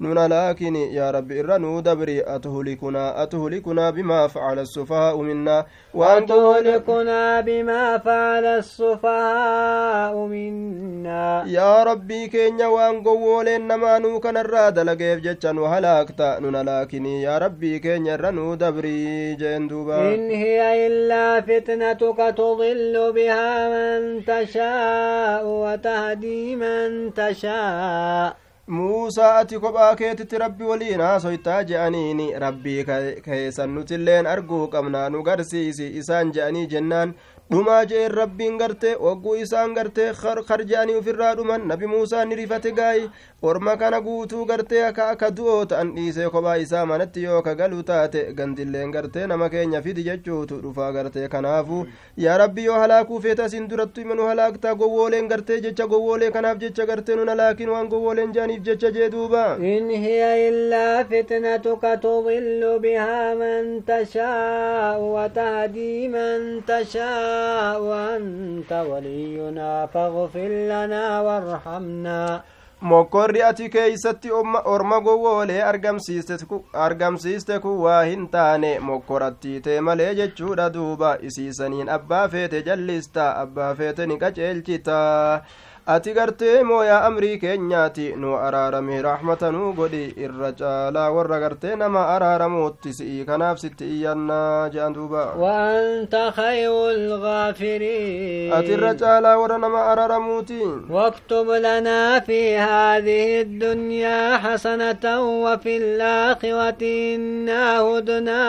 nun 0.00 0.18
halaakini 0.18 0.94
yaa 0.96 1.12
rabbi 1.12 1.38
irra 1.38 1.58
nuu 1.58 1.82
dabri 1.82 2.20
atuhlikunaa 2.36 3.14
atuhlikunaa 3.24 3.92
bimaa 3.92 4.28
facala 4.28 4.64
السفهاء 4.64 5.16
منا 5.16 5.66
وأن 5.94 6.26
تهلكنا 6.26 7.40
بما 7.40 7.98
فعل 7.98 8.44
السفهاء 8.44 10.14
منا 10.26 11.44
يا 11.46 11.82
ربي 11.82 12.28
كينيا 12.28 12.66
وأن 12.66 13.02
قوولين 13.02 13.68
نمانو 13.68 14.20
كان 14.20 14.36
الراد 14.36 14.78
لقيف 14.78 15.18
جتشا 15.20 15.50
وهلاكتا 15.60 16.38
ننلاكني 16.40 17.22
يا 17.22 17.38
ربي 17.38 17.78
كينيا 17.78 18.16
رنو 18.16 18.54
دبري 18.54 19.34
جين 19.34 19.68
دوبا 19.68 20.14
إن 20.14 20.30
هي 20.30 20.86
إلا 20.86 21.40
فتنتك 21.47 22.19
تضل 22.37 22.95
بها 23.15 23.49
من 23.73 24.25
تشاء 24.25 25.43
وتهدي 25.63 26.55
من 26.55 27.13
تشاء 27.13 28.35
muusaa 28.77 29.35
ati 29.37 29.59
kophaa 29.59 29.95
keetitti 29.95 30.37
rabbi 30.37 30.63
waliin 30.63 31.01
haasoytaa 31.01 31.63
je'aniini 31.69 32.27
rabbii 32.43 32.83
keessan 33.25 33.69
nutilleen 33.75 34.27
arguu 34.33 34.67
qabnaa 34.75 35.09
nu 35.09 35.23
garsiisi 35.23 35.87
isaan 36.01 36.31
je'anii 36.35 36.67
jennaan 36.73 37.13
dhumaa 37.50 37.84
je'een 37.90 38.10
rabbiin 38.18 38.56
garte 38.58 38.96
wagguu 39.06 39.34
isaan 39.36 39.74
garte 39.74 40.04
karja'anii 40.48 40.94
ufirraa 41.00 41.34
dhuman 41.36 41.66
nabi 41.68 41.86
muusaa 41.86 42.24
ni 42.24 42.36
rifate 42.36 42.72
gaayi. 42.72 43.10
Orma 43.42 43.76
kana 43.76 44.00
guutuu 44.00 44.44
gartee 44.46 44.82
akka 44.86 45.08
akka 45.12 45.28
du'oo 45.30 45.64
ta'an 45.70 45.90
dhiisee 45.96 46.28
kophaa 46.34 46.56
isaa 46.62 46.84
manatti 46.86 47.22
yoo 47.24 47.42
ka 47.42 47.54
galu 47.54 47.82
taate 47.90 48.32
gandilleen 48.38 48.90
gartee 48.94 49.26
nama 49.26 49.48
keenya 49.50 49.82
fidi 49.82 50.02
jechuutu 50.06 50.60
dhufaa 50.62 50.92
gartee 50.92 51.28
kanaafu. 51.28 51.86
Yaa 52.16 52.38
rabbi 52.38 52.64
yoo 52.64 52.78
halaakuu 52.80 53.20
feeta 53.20 53.44
asin 53.44 53.68
durattu 53.68 54.00
ima 54.00 54.14
nu 54.14 54.26
halaaktaa 54.30 54.74
gowwooleen 54.74 55.28
gartee 55.28 55.60
jecha 55.60 55.86
gowwoolee 55.86 56.30
kanaaf 56.30 56.58
jecha 56.64 56.86
gartee 56.92 57.16
nun 57.20 57.28
halaakin 57.28 57.68
waan 57.74 57.88
gowwooleen 57.92 58.32
jaaniif 58.32 58.62
jecha 58.70 58.90
jee 58.96 59.10
duuba. 59.10 59.44
In 59.74 59.90
hiya 59.90 60.32
illaa 60.48 61.04
fitnatuka 61.04 61.96
tudillu 62.06 62.78
bihaa 62.80 63.34
man 63.44 63.82
tashaa'u 63.92 65.12
watahdii 65.14 66.08
man 66.08 66.62
tashaa'u 66.66 67.33
anta 68.00 68.82
waliyunaa 68.90 69.86
faghfir 69.94 70.52
lanaa 70.68 71.22
warhamnaa 71.22 72.42
mokkorri 72.84 73.42
ati 73.42 73.68
keeysatti 73.74 74.30
orma 74.64 75.00
gowwoolee 75.00 75.62
argamsiiste 75.62 77.58
kun 77.60 77.78
waa 77.84 78.02
hin 78.02 78.28
taane. 78.28 78.78
Mokkorattiitee 78.78 79.80
malee 79.80 80.14
jechuudha 80.14 80.70
duuba. 80.74 81.16
Isiisaniin 81.20 81.88
abbaa 81.88 82.28
feete 82.28 82.62
jallista 82.62 83.30
abbaa 83.44 83.74
feete 83.74 84.06
ni 84.06 84.18
qaceelchita 84.18 84.98
ati 85.86 86.12
gartee 86.16 86.62
mooyaa 86.64 87.00
amrii 87.06 87.38
keenyaati 87.38 88.04
nu 88.20 88.30
araarame 88.46 89.02
raxmata 89.06 89.50
nuu 89.52 89.72
godhi 89.78 90.04
irra 90.24 90.50
caalaa 90.60 91.10
warra 91.16 91.38
gartee 91.42 91.74
nama 91.76 92.02
araaramuutti 92.14 92.92
si'ii 92.98 93.24
kanaaf 93.30 93.58
sitti 93.64 93.84
iyyannaa 93.96 94.70
je'an 94.76 94.94
duuba 94.96 95.24
waanta 95.42 96.22
khayru 96.38 96.80
lgaafiriin 97.10 98.52
ati 98.58 98.72
irra 98.78 98.94
caalaa 99.04 99.36
warra 99.42 99.58
nama 99.66 99.80
araaramuuti 99.92 100.60
واكتب 100.90 101.48
لنا 101.50 102.20
في 102.20 102.56
هذه 102.56 103.40
الدنيا 103.40 104.36
حسنة 104.36 105.04
وفي 105.44 105.76
الآخرة 105.76 106.82
إنا 107.14 107.80
هدنا 107.80 108.42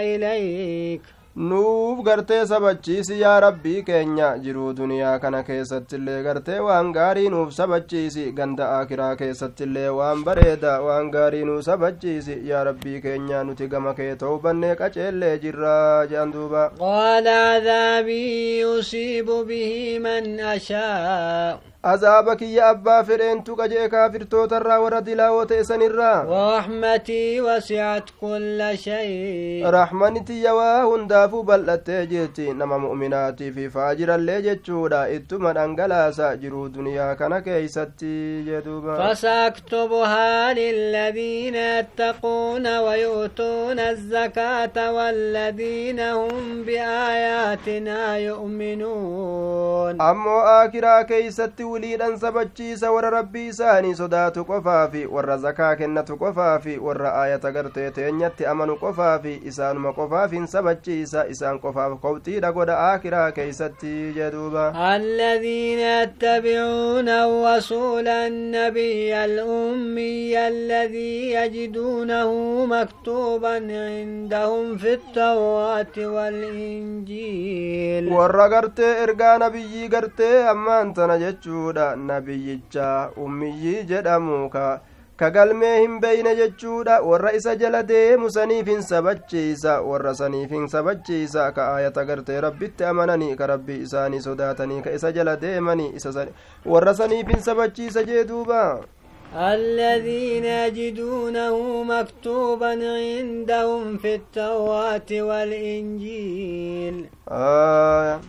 إليك 0.00 1.02
nuuf 1.36 2.02
gartee 2.04 2.46
sabachiisi 2.46 3.20
yaa 3.20 3.40
rabbii 3.40 3.82
keenya 3.82 4.28
jiruu 4.44 4.72
duniyaa 4.78 5.18
kana 5.24 5.42
keessattillee 5.48 6.22
gartee 6.26 6.58
waan 6.66 6.90
gaarii 6.96 7.28
nuuf 7.34 7.52
sabachiisi 7.58 8.32
ganda 8.40 8.68
akiraa 8.78 9.14
keessattillee 9.22 9.88
waan 10.00 10.24
bareeda 10.24 10.74
waan 10.88 11.10
gaarii 11.14 11.44
nuuf 11.44 11.64
sabachiisi 11.70 12.40
yaa 12.50 12.64
rabbii 12.70 13.00
keenya 13.06 13.44
nuti 13.44 13.68
gama 13.68 13.94
kee 13.94 14.16
bannee 14.42 14.74
qaceellee 14.74 15.38
jirraa 15.38 16.06
jedhan 16.06 16.32
duuba. 16.32 16.70
Qaala 16.78 17.38
adaabii 17.54 18.60
yusiibu 18.60 19.44
bihi 19.44 19.98
man 20.00 20.40
ashaa 20.40 21.58
azaaba 21.82 22.36
kiyya 22.36 22.66
abbaa 22.68 23.02
fedheentu 23.04 23.54
qajee 23.56 23.88
kaafirtootarraa 23.92 24.80
warra 24.80 25.00
dilaawoo 25.04 25.44
ta'e 25.50 25.64
sanirraa 25.64 26.24
raxmatii 26.30 27.40
wasicat 27.46 28.10
kulla 28.20 28.76
shay 28.76 29.62
raxmani 29.76 30.20
tiyya 30.30 30.52
waa 30.54 30.82
hundaafuu 30.82 31.42
bal'attee 31.50 32.02
jirti 32.10 32.52
nama 32.58 32.78
mu'minaatii 32.82 33.50
fi 33.54 33.64
faajirallee 33.76 34.42
jechuudha 34.48 35.00
ittuma 35.16 35.52
dhangalaasa 35.58 36.28
jiruu 36.42 36.66
duniyaa 36.74 37.14
kana 37.22 37.40
keeysatti 37.40 38.12
jeduuba 38.50 38.98
فساكتبها 39.10 40.52
للذين 40.52 41.54
يتقون 41.56 42.66
ويؤتون 42.78 43.78
الزكاة 43.80 44.92
والذين 44.92 46.00
هم 46.00 46.62
بآياتنا 46.66 48.16
يؤمنون 48.16 50.00
أمو 50.00 50.38
آكرا 50.40 51.02
كيست 51.02 51.69
wiliidhan 51.72 52.16
sabachiisa 52.24 52.90
warra 52.94 53.10
rabbii 53.14 53.46
isaanii 53.52 53.94
sodaatu 54.00 54.44
qofaa 54.50 54.88
fi 54.92 55.02
warra 55.16 55.36
zakaa 55.44 55.70
kennatu 55.80 56.16
qofaa 56.22 56.58
fi 56.64 56.78
warra 56.86 57.10
aayata 57.22 57.52
gartee 57.56 57.90
teenyatti 57.98 58.46
amanu 58.52 58.76
qofaa 58.84 59.18
fi 59.24 59.32
isaanuma 59.52 59.92
qofaaf 59.98 60.30
hin 60.38 60.46
sabachiisa 60.54 61.24
isaan 61.34 61.60
qofaaf 61.64 61.98
kobxiidha 62.04 62.52
godha 62.58 62.76
aakiraa 62.88 63.30
keeysatti 63.38 63.94
jeduuba 64.18 64.64
الذين 65.00 65.78
يتبعون 65.78 67.08
الرسول 67.08 68.08
النبي 68.08 69.24
الأمي 69.24 70.48
الذي 70.48 71.32
يجدونه 71.32 72.30
مكتوبا 72.66 73.54
عندهم 73.88 74.76
في 74.76 74.92
التوراة 74.94 75.96
والإنجيل 76.90 78.10
warra 78.12 78.48
gartee 78.48 78.92
ergaa 79.04 79.38
nabiyyii 79.38 79.88
gartee 79.88 80.48
ammaan 80.52 80.94
tana 80.94 81.18
jechuudha 81.60 81.96
nabiyyicha 81.96 83.10
ummiyyii 83.16 83.84
jedhamu 83.84 84.50
ka 84.50 84.80
ka 85.16 85.30
galmee 85.30 85.80
hin 85.80 86.00
beyne 86.00 86.36
jechuudha 86.36 87.00
warra 87.02 87.32
isa 87.32 87.56
jala 87.56 87.82
deemu 87.82 88.30
saniif 88.30 88.66
hin 88.66 88.82
sabachiisa 88.82 89.80
warra 89.82 90.14
saniif 90.14 90.50
hin 90.50 90.68
sabachiisa 90.68 91.52
ka 91.52 91.74
aayata 91.74 92.04
gartee 92.04 92.40
rabbitti 92.40 92.84
amananii 92.84 93.36
ka 93.36 93.46
rabbii 93.46 93.82
isaanii 93.88 94.20
sodaatanii 94.20 94.80
ka 94.82 94.92
isa 94.92 95.12
jala 95.12 95.36
deemanii 95.36 95.92
warra 96.64 96.94
saniif 96.94 97.28
hin 97.28 97.42
sabachiisa 97.42 98.04
jee 98.04 98.24
duuba 98.24 98.80
الذين 99.30 100.44
يجدونه 100.44 101.82
مكتوبا 101.82 102.70
عندهم 102.70 103.98
في 103.98 104.14
التوراة 104.14 105.10
والإنجيل 105.12 107.06
آه. 107.28 108.20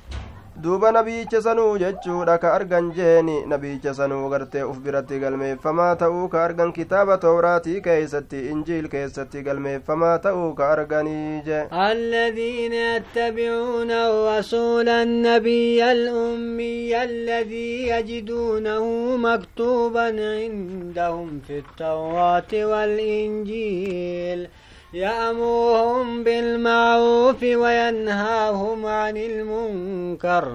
Duuba 0.63 0.91
nabiyicha 0.91 1.41
sanuu 1.41 1.77
jechuudha 1.81 2.37
ka 2.41 2.49
argan 2.53 2.91
jeeni 2.97 3.35
nabiyicha 3.51 3.93
sanuu 3.99 4.29
gartee 4.33 4.63
uf 4.71 4.77
biratti 4.85 5.19
galmeeffamaa 5.23 5.95
ta'uu 6.01 6.27
ka 6.33 6.43
argan 6.47 6.73
kitaaba 6.77 7.17
tawraatii 7.23 7.81
keeysatti 7.87 8.41
injiil 8.53 8.87
keessatti 8.93 9.41
galmeeffamaa 9.47 10.17
ta'uu 10.25 10.53
ka 10.59 10.69
arganii 10.75 11.41
je 11.47 11.59
الذين 11.91 12.73
يتبعون 12.73 13.91
الرسول 13.91 14.89
النبي 14.89 15.91
الأمي 15.91 17.03
الذي 17.03 17.87
يجدونه 17.87 18.85
مكتوبا 19.17 20.07
عندهم 20.35 21.41
في 21.47 21.57
التوراة 21.63 22.51
والإنجيل 22.71 24.47
يأمرهم 24.93 26.23
بالمعروف 26.23 27.41
وينهاهم 27.43 28.85
عن 28.85 29.17
المنكر 29.17 30.45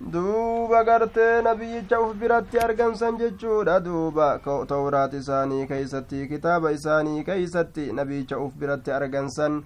duuba 0.00 0.84
gartee 0.84 1.42
nabiyyicha 1.42 2.00
uf 2.00 2.12
biratti 2.20 2.58
argamsan 2.58 3.18
jechuudha 3.18 3.80
duuba 3.80 4.38
tawraat 4.68 5.14
isaanii 5.20 5.66
keeysatti 5.66 6.28
kitaaba 6.28 6.70
isaanii 6.70 7.24
keeysatti 7.24 7.92
nabiyyicha 7.92 8.38
uf 8.38 8.52
biratti 8.60 8.92
argamsan 8.98 9.62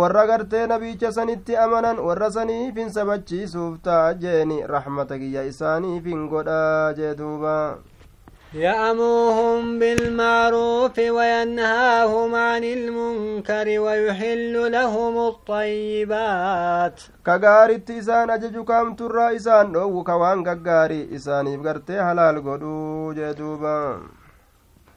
warra 0.00 0.26
gartee 0.26 0.66
nabiyicha 0.66 1.12
sanitti 1.12 1.56
amanan 1.64 1.98
warra 1.98 2.30
saniif 2.30 2.76
hin 2.82 2.90
sabachiisuuf 2.98 3.82
ta'a 3.82 4.14
jeeni 4.22 4.62
raxmata 4.74 5.18
kiyya 5.18 5.42
isaaniif 5.52 6.04
hin 6.12 6.28
godhaa 6.28 6.92
jee 7.00 7.14
duuba 7.22 7.54
يأمرهم 8.54 9.78
بالمعروف 9.78 10.98
وينهاهم 10.98 12.34
عن 12.34 12.64
المنكر 12.64 13.80
ويحل 13.80 14.72
لهم 14.72 15.18
الطيبات. 15.18 17.00
كغارت 17.26 17.90
إسان 17.90 18.30
أجج 18.30 18.64
كام 18.64 18.94
ترى 18.94 19.36
إسان 19.36 19.76
أو 19.76 20.04
كوان 20.04 20.48
غغاري 20.48 21.16
إسانيف 21.16 21.60
غرتي 21.66 22.02
حلال 22.02 22.38
غدو 22.38 23.12
جدوبا 23.12 24.00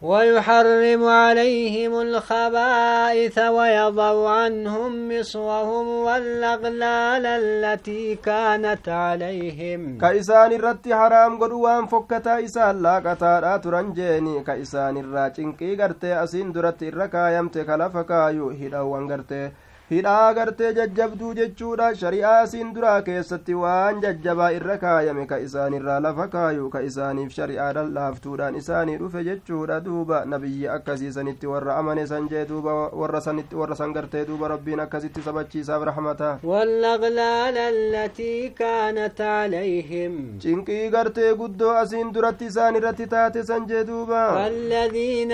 ويحرم 0.02 1.04
عليهم 1.06 2.02
الخبائث 2.02 3.38
ويضع 3.38 4.30
عنهم 4.30 4.92
مصرهم 5.10 5.88
والأغلال 5.88 7.26
التي 7.26 8.16
كانت 8.16 8.90
عليهم. 8.90 9.98
كإسان 9.98 10.52
الرت 10.52 10.94
حرام 10.94 11.40
قدوان 11.40 11.86
فكتا 11.86 12.44
إسان 12.44 12.82
لا 12.82 12.96
قتا 13.06 13.58
ترنجيني 13.58 14.44
كإسان 14.44 14.98
الراچن 14.98 15.54
كي 15.54 15.76
غرتي 15.76 16.24
أسين 16.24 16.52
درت 16.52 16.84
الركايمت 16.84 17.58
كلفكايو 17.58 18.50
هدوان 18.50 19.12
غرتي 19.12 19.52
hidhaa 19.92 20.34
gartee 20.36 20.68
jajjabduu 20.76 21.30
jechuudha 21.38 21.88
shari'aa 22.02 22.46
siin 22.52 22.70
duraa 22.76 23.02
keessatti 23.08 23.56
waan 23.62 23.98
jajjabaa 24.04 24.50
irra 24.58 24.76
kaayame 24.84 25.26
ka 25.32 25.40
isaanirraa 25.46 25.98
lafa 26.06 26.28
kaayu 26.36 26.70
ka 26.76 26.80
isaaniif 26.90 27.34
shari'aa 27.38 27.84
laaftuudhaan 27.98 28.56
isaanii 28.62 28.96
dhufe 29.02 29.24
jechuudha 29.30 29.80
duuba 29.88 30.22
nabiyyi 30.34 30.68
akkasiisanitti 30.76 31.48
warra 31.54 31.76
amane 31.82 32.06
san 32.12 32.30
jee 32.34 32.46
duuba 32.52 32.76
warra 33.02 33.22
sanitti 33.26 33.56
warra 33.64 33.76
san 33.82 33.94
gartee 33.98 34.24
duuba 34.30 34.48
rabbiin 34.54 34.80
akkasitti 34.86 35.22
sabachiisaaf 35.28 35.84
rahmata 35.92 36.32
والأغلال 36.44 37.58
التي 37.58 38.50
كانت 38.50 39.22
عليهم 39.22 40.40
cinqii 40.46 40.90
gartee 40.96 41.34
guddoo 41.44 41.76
asiin 41.82 42.14
duratti 42.14 42.46
isaan 42.46 42.76
irratti 42.76 43.08
taate 43.16 43.44
san 43.44 43.68
jee 43.68 43.84
duuba 43.92 44.24
والذين 44.40 45.32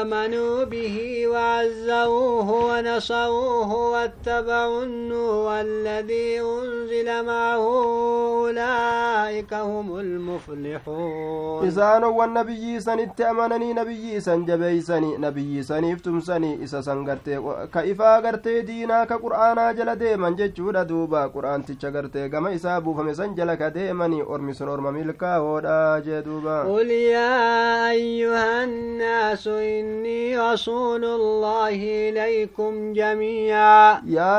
آمنوا 0.00 0.64
به 0.64 0.96
وعزروه 1.28 2.50
ونصروه 2.70 3.70
واتبعوا 4.00 4.82
النور 4.82 5.60
الذي 5.60 6.40
أنزل 6.40 7.24
معه 7.24 7.64
أولئك 8.40 9.54
هم 9.54 9.98
المفلحون. 9.98 11.68
إسان 11.68 12.04
والنبي 12.04 12.80
سنت 12.80 13.20
أمنني 13.20 13.72
نبي 13.72 14.20
سن 14.20 14.44
جبيسني 14.44 15.16
نبي 15.16 15.62
سنيف 15.62 16.00
تمسني 16.00 16.64
إسا 16.64 16.80
سنغرتي 16.80 17.42
كإفا 17.74 18.18
غرتي 18.18 18.60
دينا 18.60 19.04
كقرآنا 19.04 19.72
جل 19.72 19.96
ديمن 19.96 20.36
ججود 20.36 20.86
دوبا 20.86 21.26
قرآن 21.26 21.64
تيچا 21.64 21.88
غرتي 21.88 22.28
كما 22.28 22.54
إسا 22.54 22.78
بوفم 22.78 23.12
سن 23.12 23.34
جلك 23.34 23.62
ديمني 23.62 24.22
أرمي 24.22 24.52
سن 24.52 24.68
أرمى 24.68 24.90
ملكا 24.90 25.38
ودا 25.38 26.02
جدوبا 26.06 26.62
قل 26.62 26.90
يا 26.90 27.90
أيها 27.90 28.64
الناس 28.64 29.48
إني 29.48 30.38
رسول 30.38 31.04
الله 31.04 31.78
إليكم 32.08 32.92
جميعا. 32.92 33.89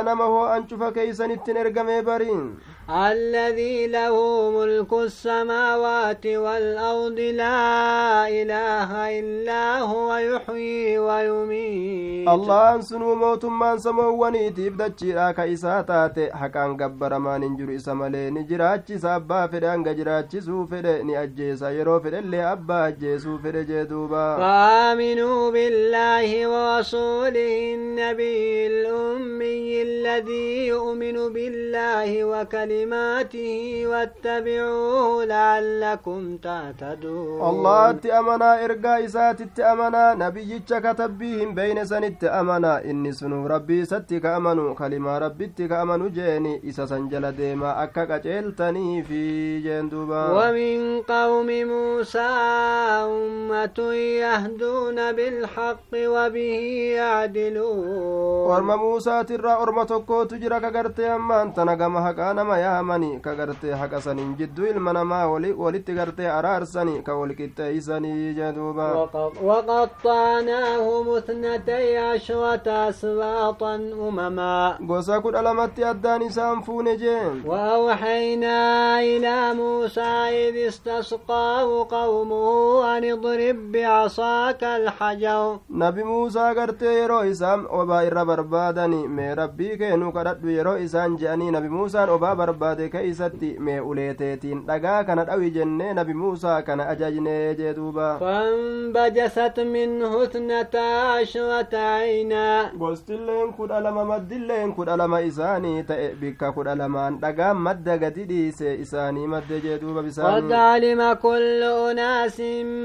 Nama 0.09 0.25
hoo 0.33 0.45
an 0.55 0.67
cufa 0.69 0.91
keeysanittin 0.97 1.55
ergamee 1.63 2.01
bariin 2.09 2.45
الذي 2.91 3.87
له 3.87 4.15
ملك 4.51 4.93
السماوات 4.93 6.25
والأرض 6.27 7.19
لا 7.19 8.27
إله 8.27 9.19
إلا 9.19 9.79
هو 9.79 10.15
يحيي 10.15 10.99
ويميت. 10.99 12.27
الله 12.29 12.81
سنو 12.81 13.15
موت 13.15 13.45
من 13.45 13.77
سمووني 13.77 14.49
تبدتشيرا 14.49 15.31
كإسا 15.31 15.81
تاتي 15.81 16.31
حقان 16.33 16.77
قبر 16.77 17.17
ما 17.19 17.37
ننجر 17.37 17.75
إسا 17.75 17.93
ملي 17.93 18.29
نجراچي 18.29 18.97
سابا 18.97 19.47
فده 19.47 19.73
أنجا 19.73 19.93
جراچي 19.93 20.41
سو 20.41 20.65
فده 20.65 21.01
ني 21.01 21.23
أجيسا 21.23 21.69
يرو 21.69 21.99
فده 21.99 22.19
اللي 22.19 22.51
أبا 22.51 22.87
أجيسو 22.87 23.37
فده 23.37 23.61
جدوبا 23.61 24.37
فآمنوا 24.37 25.51
بالله 25.51 26.29
ورسوله 26.47 27.73
النبي 27.75 28.67
الأمي 28.67 29.81
الذي 29.81 30.67
يؤمن 30.67 31.33
بالله 31.33 32.25
وكلماته 32.25 32.80
كلماته 32.81 33.83
واتبعوه 33.85 35.25
لعلكم 35.25 36.37
تهتدون 36.37 37.41
الله 37.49 37.89
أمنا 38.19 38.65
إرقا 38.65 39.05
إسات 39.05 39.59
أمنا 39.59 40.13
نبي 40.13 40.59
كتبهم 40.59 41.55
بين 41.55 41.85
سنت 41.85 42.23
أمنا. 42.23 42.83
إني 42.85 43.11
سنو 43.11 43.47
ربي 43.47 43.85
ستك 43.85 44.25
أمنوا 44.25 44.73
كلمة 44.73 45.17
ربي 45.17 45.51
أمنوا 45.71 46.09
جيني. 46.09 46.61
إسا 46.69 46.85
سنجل 46.85 47.31
ديما 47.31 47.83
أكا 47.83 48.03
قجلتني 48.09 49.03
في 49.03 49.21
جندوبا. 49.59 50.23
ومن 50.37 51.01
قوم 51.01 51.49
موسى 51.71 52.31
أمة 53.05 53.79
يهدون 54.25 55.11
بالحق 55.11 55.91
وبه 55.93 56.53
يعدلون. 56.97 57.87
ورم 58.49 58.69
موسى 58.79 59.23
ترى 59.23 59.51
أرمى 59.51 59.85
تكو 59.85 60.23
تجرى 60.23 60.59
كغرتي 60.59 61.15
أما 61.15 61.41
أنت 61.41 61.59
نقم 61.59 61.97
حقا 62.05 62.33
نما 62.33 62.57
yaamani 62.71 63.11
ka 63.27 63.35
gartee 63.35 63.73
haqa 63.83 64.01
saniin 64.07 64.35
jidduu 64.39 64.65
ilma 64.73 64.93
namaa 64.99 65.27
walitti 65.63 65.93
gartee 65.99 66.29
araarsani 66.37 66.95
ka 67.03 67.15
walqixxeeysanii 67.21 68.33
jeduuba 68.39 68.87
وقطعناهم 69.41 71.09
اثنتي 71.17 71.97
عشرة 71.97 72.67
أسباطا 72.89 73.75
أمما 73.75 74.77
kudha 75.23 75.41
lamatti 75.41 75.83
addaan 75.85 76.21
isaan 76.21 76.63
fuune 76.63 76.97
jeen 76.97 77.45
وأوحينا 77.45 78.99
إلى 79.01 79.53
موسى 79.53 80.01
إذ 80.01 80.67
استسقاه 80.67 81.87
قومه 81.91 82.97
أن 82.97 83.03
اضرب 83.11 83.71
بعصاك 83.71 84.63
الحجر 84.63 85.59
nabi 85.69 86.03
muusaa 86.03 86.53
gartee 86.53 86.93
yeroo 86.99 87.23
isaan 87.25 87.65
obaa 87.69 88.03
irra 88.03 88.25
barbaadani 88.25 89.07
mee 89.07 89.35
rabbii 89.35 89.77
keenuu 89.77 90.11
kadhadhu 90.11 90.49
yeroo 90.57 90.77
isaan 90.85 91.17
je'anii 91.17 91.51
nabi 91.51 91.69
muusaan 91.69 92.09
obaa 92.09 92.35
barbaade 92.51 92.89
keeysatti 92.89 93.49
mee 93.59 93.79
uleeteetiin 93.79 94.61
dhagaa 94.67 95.03
kana 95.03 95.23
dhawi 95.25 95.51
jennee 95.57 95.93
nabi 95.93 96.13
muusaa 96.13 96.61
kana 96.61 96.87
ajajnee 96.93 97.55
jee 97.55 97.73
duuba 97.73 98.17
فانبجست 98.19 99.59
منه 99.59 100.23
اثنتا 100.23 100.87
عشرة 101.01 101.77
عينا 101.77 102.71
gostilleen 102.79 103.53
kudha 103.57 103.79
lama 103.83 104.05
maddilleen 104.05 104.73
kudha 104.73 104.97
lama 104.97 105.21
isaanii 105.21 105.83
ta'e 105.83 106.07
bikka 106.21 106.51
kudha 106.51 106.75
lamaan 106.75 107.19
dhagaan 107.21 107.57
madda 107.57 107.97
gadi 107.97 108.23
dhiise 108.31 108.75
isaanii 108.83 109.27
madde 109.27 109.61
jee 109.61 109.79
duuba 109.79 110.01
علم 110.51 111.13
كل 111.13 111.63
أناس 111.63 112.39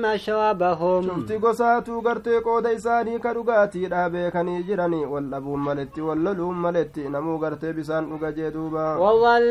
مشربهم 0.05 1.07
cufti 1.09 1.39
gosaatuu 1.39 2.01
gartee 2.03 2.41
qooda 2.41 2.73
isaanii 2.73 3.19
ka 3.19 3.33
dhugaatiidha 3.35 4.11
beekanii 4.11 4.63
jirani 4.63 5.05
wal 5.13 5.25
dhabuun 5.33 5.61
maletti 5.61 6.01
wal 6.01 6.19
loluun 6.27 6.57
maletti 6.57 7.09
namuu 7.09 7.39
gartee 7.39 7.73
bisaan 7.73 8.07
dhuga 8.11 8.33
jee 8.33 8.51
duuba 8.51 8.85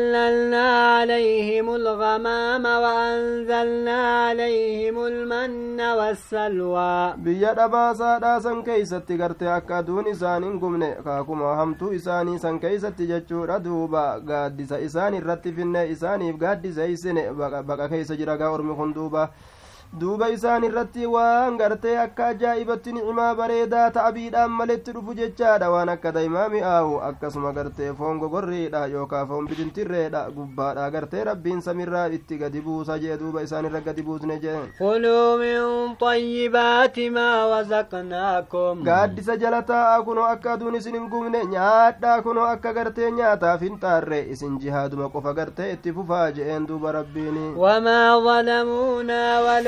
وظللنا 0.06 0.66
عليهم 0.96 1.74
الغمام 1.74 2.64
وأنزلنا 2.64 3.98
عليهم 4.26 4.96
المن 5.06 5.80
والسلوى. 5.80 7.14
بيا 7.16 7.52
دبا 7.52 7.92
سادا 7.92 8.38
سن 8.38 8.62
كي 8.62 8.84
ستغرتي 8.84 9.56
أكا 9.56 9.80
دوني 9.80 10.14
ساني 10.14 10.58
قمني 10.62 10.94
كاكما 11.04 11.62
همتو 11.62 11.94
إساني 11.94 12.38
سن 12.38 12.58
كي 12.58 12.78
ستجتشو 12.78 13.44
ردوبا 13.44 14.22
قادسة 14.28 14.84
إساني 14.86 15.18
رتفن 15.18 15.76
إساني 15.76 16.32
بقادسة 16.32 16.92
إساني 16.92 17.32
بقا 17.68 17.86
كي 17.86 18.04
سجرقا 18.04 18.54
أرمي 18.54 18.74
خندوبا 18.78 19.30
duuba 20.00 20.28
isaan 20.28 20.64
irratti 20.68 21.06
waan 21.06 21.56
gartee 21.58 21.96
akka 21.98 22.26
ajaa'ibatti 22.32 22.92
nicimaa 22.92 23.34
bareedaa 23.38 23.90
ta'abiidhaan 23.96 24.50
maletti 24.60 24.92
dhufu 24.96 25.14
jechaadha 25.20 25.70
waan 25.74 25.88
akka 25.92 26.12
daa'imaa 26.16 26.48
mi'aawu 26.54 26.98
akkasuma 27.08 27.52
gartee 27.58 27.92
foon 28.00 28.18
gogorriidha 28.22 28.82
yookaan 28.94 29.28
foon 29.28 29.46
bidintirreedha 29.52 30.22
gubbaadha 30.36 30.90
gartee 30.96 31.24
rabbiin 31.28 31.60
samirraa 31.68 32.06
itti 32.18 32.38
gadi 32.42 32.60
buusa 32.66 32.98
jee 33.04 33.16
duuba 33.22 33.42
isaan 33.46 33.64
irra 33.70 33.80
gadi 33.86 34.02
buusne 34.08 34.36
jee 34.44 34.56
كلوا 34.78 35.36
من 35.36 35.94
طيبات 35.94 36.98
ما 36.98 37.30
رزقناكم 37.60 38.84
gaaddisa 38.84 39.36
jala 39.36 39.62
taa'a 39.62 40.02
kunoo 40.02 40.24
akka 40.34 40.52
aduun 40.52 40.74
isin 40.80 40.94
hin 40.98 41.08
gubne 41.14 41.40
nyaadhaa 41.54 42.22
kunoo 42.22 42.44
akka 42.50 42.72
gartee 42.80 43.10
nyaataaf 43.10 43.60
hin 43.68 43.78
taarre 43.86 44.20
isin 44.36 44.58
jihaaduma 44.60 45.08
qofa 45.16 45.32
gartee 45.40 45.72
itti 45.72 45.92
fufaa 45.92 46.30
je'een 46.36 46.66
duuba 46.68 46.92
rabbiini 47.00 47.46
وما 47.56 48.20
ظلمونا 48.28 49.22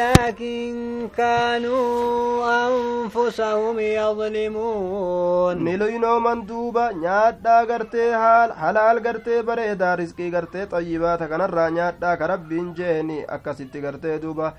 ولكن 0.08 1.08
كانوا 1.18 2.68
أنفسهم 2.68 3.80
يظلمون 3.80 5.56
ni 5.66 5.78
luynooman 5.78 6.46
duuba 6.48 6.86
nyaadhaa 6.94 7.66
gartee 7.72 8.12
haal 8.22 8.52
halaal 8.62 9.00
gartee 9.08 9.42
bareedaa 9.50 9.96
risqii 10.02 10.30
gartee 10.36 10.66
xayyibaata 10.74 11.28
kanarraa 11.32 11.70
nyaadhaa 11.78 12.16
ka 12.22 12.28
rabbiin 12.34 12.70
jeeni 12.80 13.18
akkasitti 13.36 13.82
gartee 13.86 14.20
duuba 14.24 14.54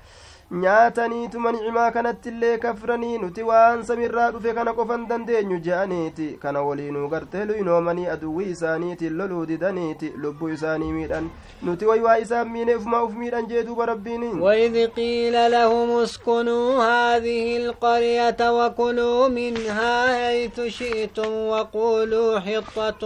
nyaataniituma 0.50 1.52
nicimaa 1.52 1.90
kanattillee 1.90 2.58
kafranii 2.58 3.18
nuti 3.18 3.42
waan 3.42 3.82
samirraa 3.88 4.30
dhufe 4.34 4.54
kana 4.54 4.72
qofan 4.78 5.06
dandeenyu 5.08 5.58
je'aniiti 5.66 6.26
kana 6.42 6.62
waliinuu 6.68 7.08
gartee 7.08 7.44
luynoomanii 7.50 8.06
aduwwii 8.14 8.50
isaaniitiin 8.54 9.16
loluu 9.18 9.46
didaniiti 9.46 10.12
lubbuu 10.16 10.48
isaanii 10.48 10.92
miidhan 10.92 11.28
nuti 11.62 11.86
waywaa 11.90 12.16
isaan 12.24 12.48
miine 12.54 12.74
ufumaa 12.74 13.02
uf 13.02 13.14
miidhan 13.14 13.46
jee 13.46 13.62
duuba 13.62 13.86
rabbiini 13.86 14.30
وإذ 14.40 14.86
قيل 14.86 15.50
لهم 15.50 15.90
اسكنوا 16.02 16.82
هذه 16.84 17.56
القرية 17.56 18.40
وكلوا 18.66 19.28
منها 19.28 19.94
حيث 20.18 20.60
شئتم 20.60 21.32
وقولوا 21.32 22.38
حطة 22.40 23.02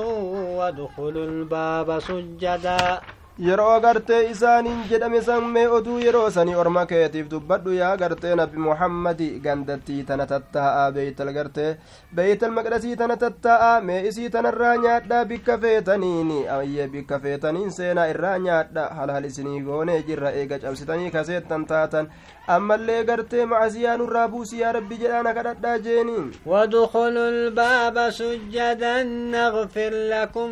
وادخلوا 0.58 1.24
الباب 1.24 1.98
سجدا 1.98 3.00
yeroo 3.38 3.70
agartee 3.76 4.30
isaaniin 4.30 4.82
jedhame 4.90 5.20
san 5.22 5.44
mee 5.54 5.66
oduu 5.76 5.98
yeroo 5.98 6.30
sanii 6.30 6.54
orma 6.62 6.82
keetiif 6.90 7.26
dubbadhu 7.30 7.72
yaa 7.74 7.96
gartee 8.02 8.34
nabi 8.40 8.58
muhammadi 8.66 9.26
gandattii 9.46 10.04
tana 10.10 10.26
tattaa'a 10.32 10.84
beeytal 10.96 11.32
gartee 11.36 11.70
beeytal 12.14 12.52
maqdasii 12.58 12.96
tana 13.00 13.16
tattaa'a 13.16 13.80
mee 13.88 13.98
isii 14.10 14.30
tanarraa 14.30 14.76
nyaadha 14.84 15.24
bikka 15.32 15.58
feetaniini 15.64 16.38
ayyee 16.58 16.86
bikka 16.94 17.18
feetaniin 17.26 17.70
seenaa 17.78 18.06
irraa 18.14 18.38
nyaadha 18.46 18.84
halhal 19.00 19.24
isinii 19.30 19.60
goonee 19.66 19.98
jirra 20.08 20.30
eega 20.42 20.58
cabsitanii 20.66 21.10
kaseettan 21.10 21.66
taatan 21.66 22.10
ammallee 22.56 23.02
gartee 23.04 23.46
macasiyaa 23.46 23.96
nurraa 23.96 24.28
buusi 24.28 24.60
yaa 24.62 24.72
rabbi 24.78 24.96
jedhaana 25.04 25.34
kadhadhaa 25.34 25.78
jeeniin 25.78 26.30
وادخلوا 26.46 27.28
الباب 27.28 27.96
سجدا 28.10 29.02
نغفر 29.02 29.92
لكم 30.12 30.50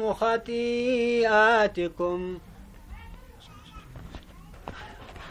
خطيئاتكم 1.13 2.19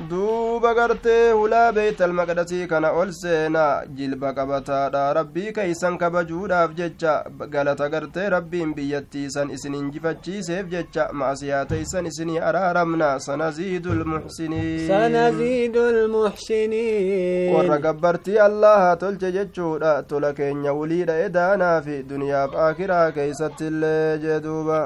duuba 0.10 0.74
gartee 0.74 1.32
hulaa 1.32 1.72
beeytal 1.74 2.14
maqdasii 2.20 2.68
kana 2.68 2.90
ol 3.02 3.12
seenaa 3.18 3.86
jilba 3.98 4.34
qabataadha 4.38 5.04
rabbii 5.18 5.52
keeysan 5.58 5.98
kabajuudhaaf 6.02 6.72
jecha 6.80 7.14
galata 7.56 7.90
gartee 7.94 8.30
rabbiin 8.36 8.74
biyyattiisan 8.76 9.50
isin 9.58 9.74
injifachiiseef 9.80 10.66
jecha 10.74 11.08
ma'asiyaa 11.22 11.66
teeysan 11.72 12.06
isinii 12.12 12.40
araaramna 12.50 13.10
sanaziidu 13.28 13.94
lmuxsiniin 14.00 14.88
warra 17.56 17.78
gabbartii 17.86 18.38
allaha 18.48 18.96
tolche 19.06 19.32
jechuudha 19.38 19.94
tola 20.04 20.34
keenya 20.34 20.74
wuliidha 20.80 21.16
edaanaa 21.28 21.82
fi 21.88 22.04
duniyaaf 22.10 22.56
aakiraa 22.66 23.12
keeysatti 23.20 23.68
illee 23.72 24.18
jee 24.26 24.40
duuba 24.48 24.80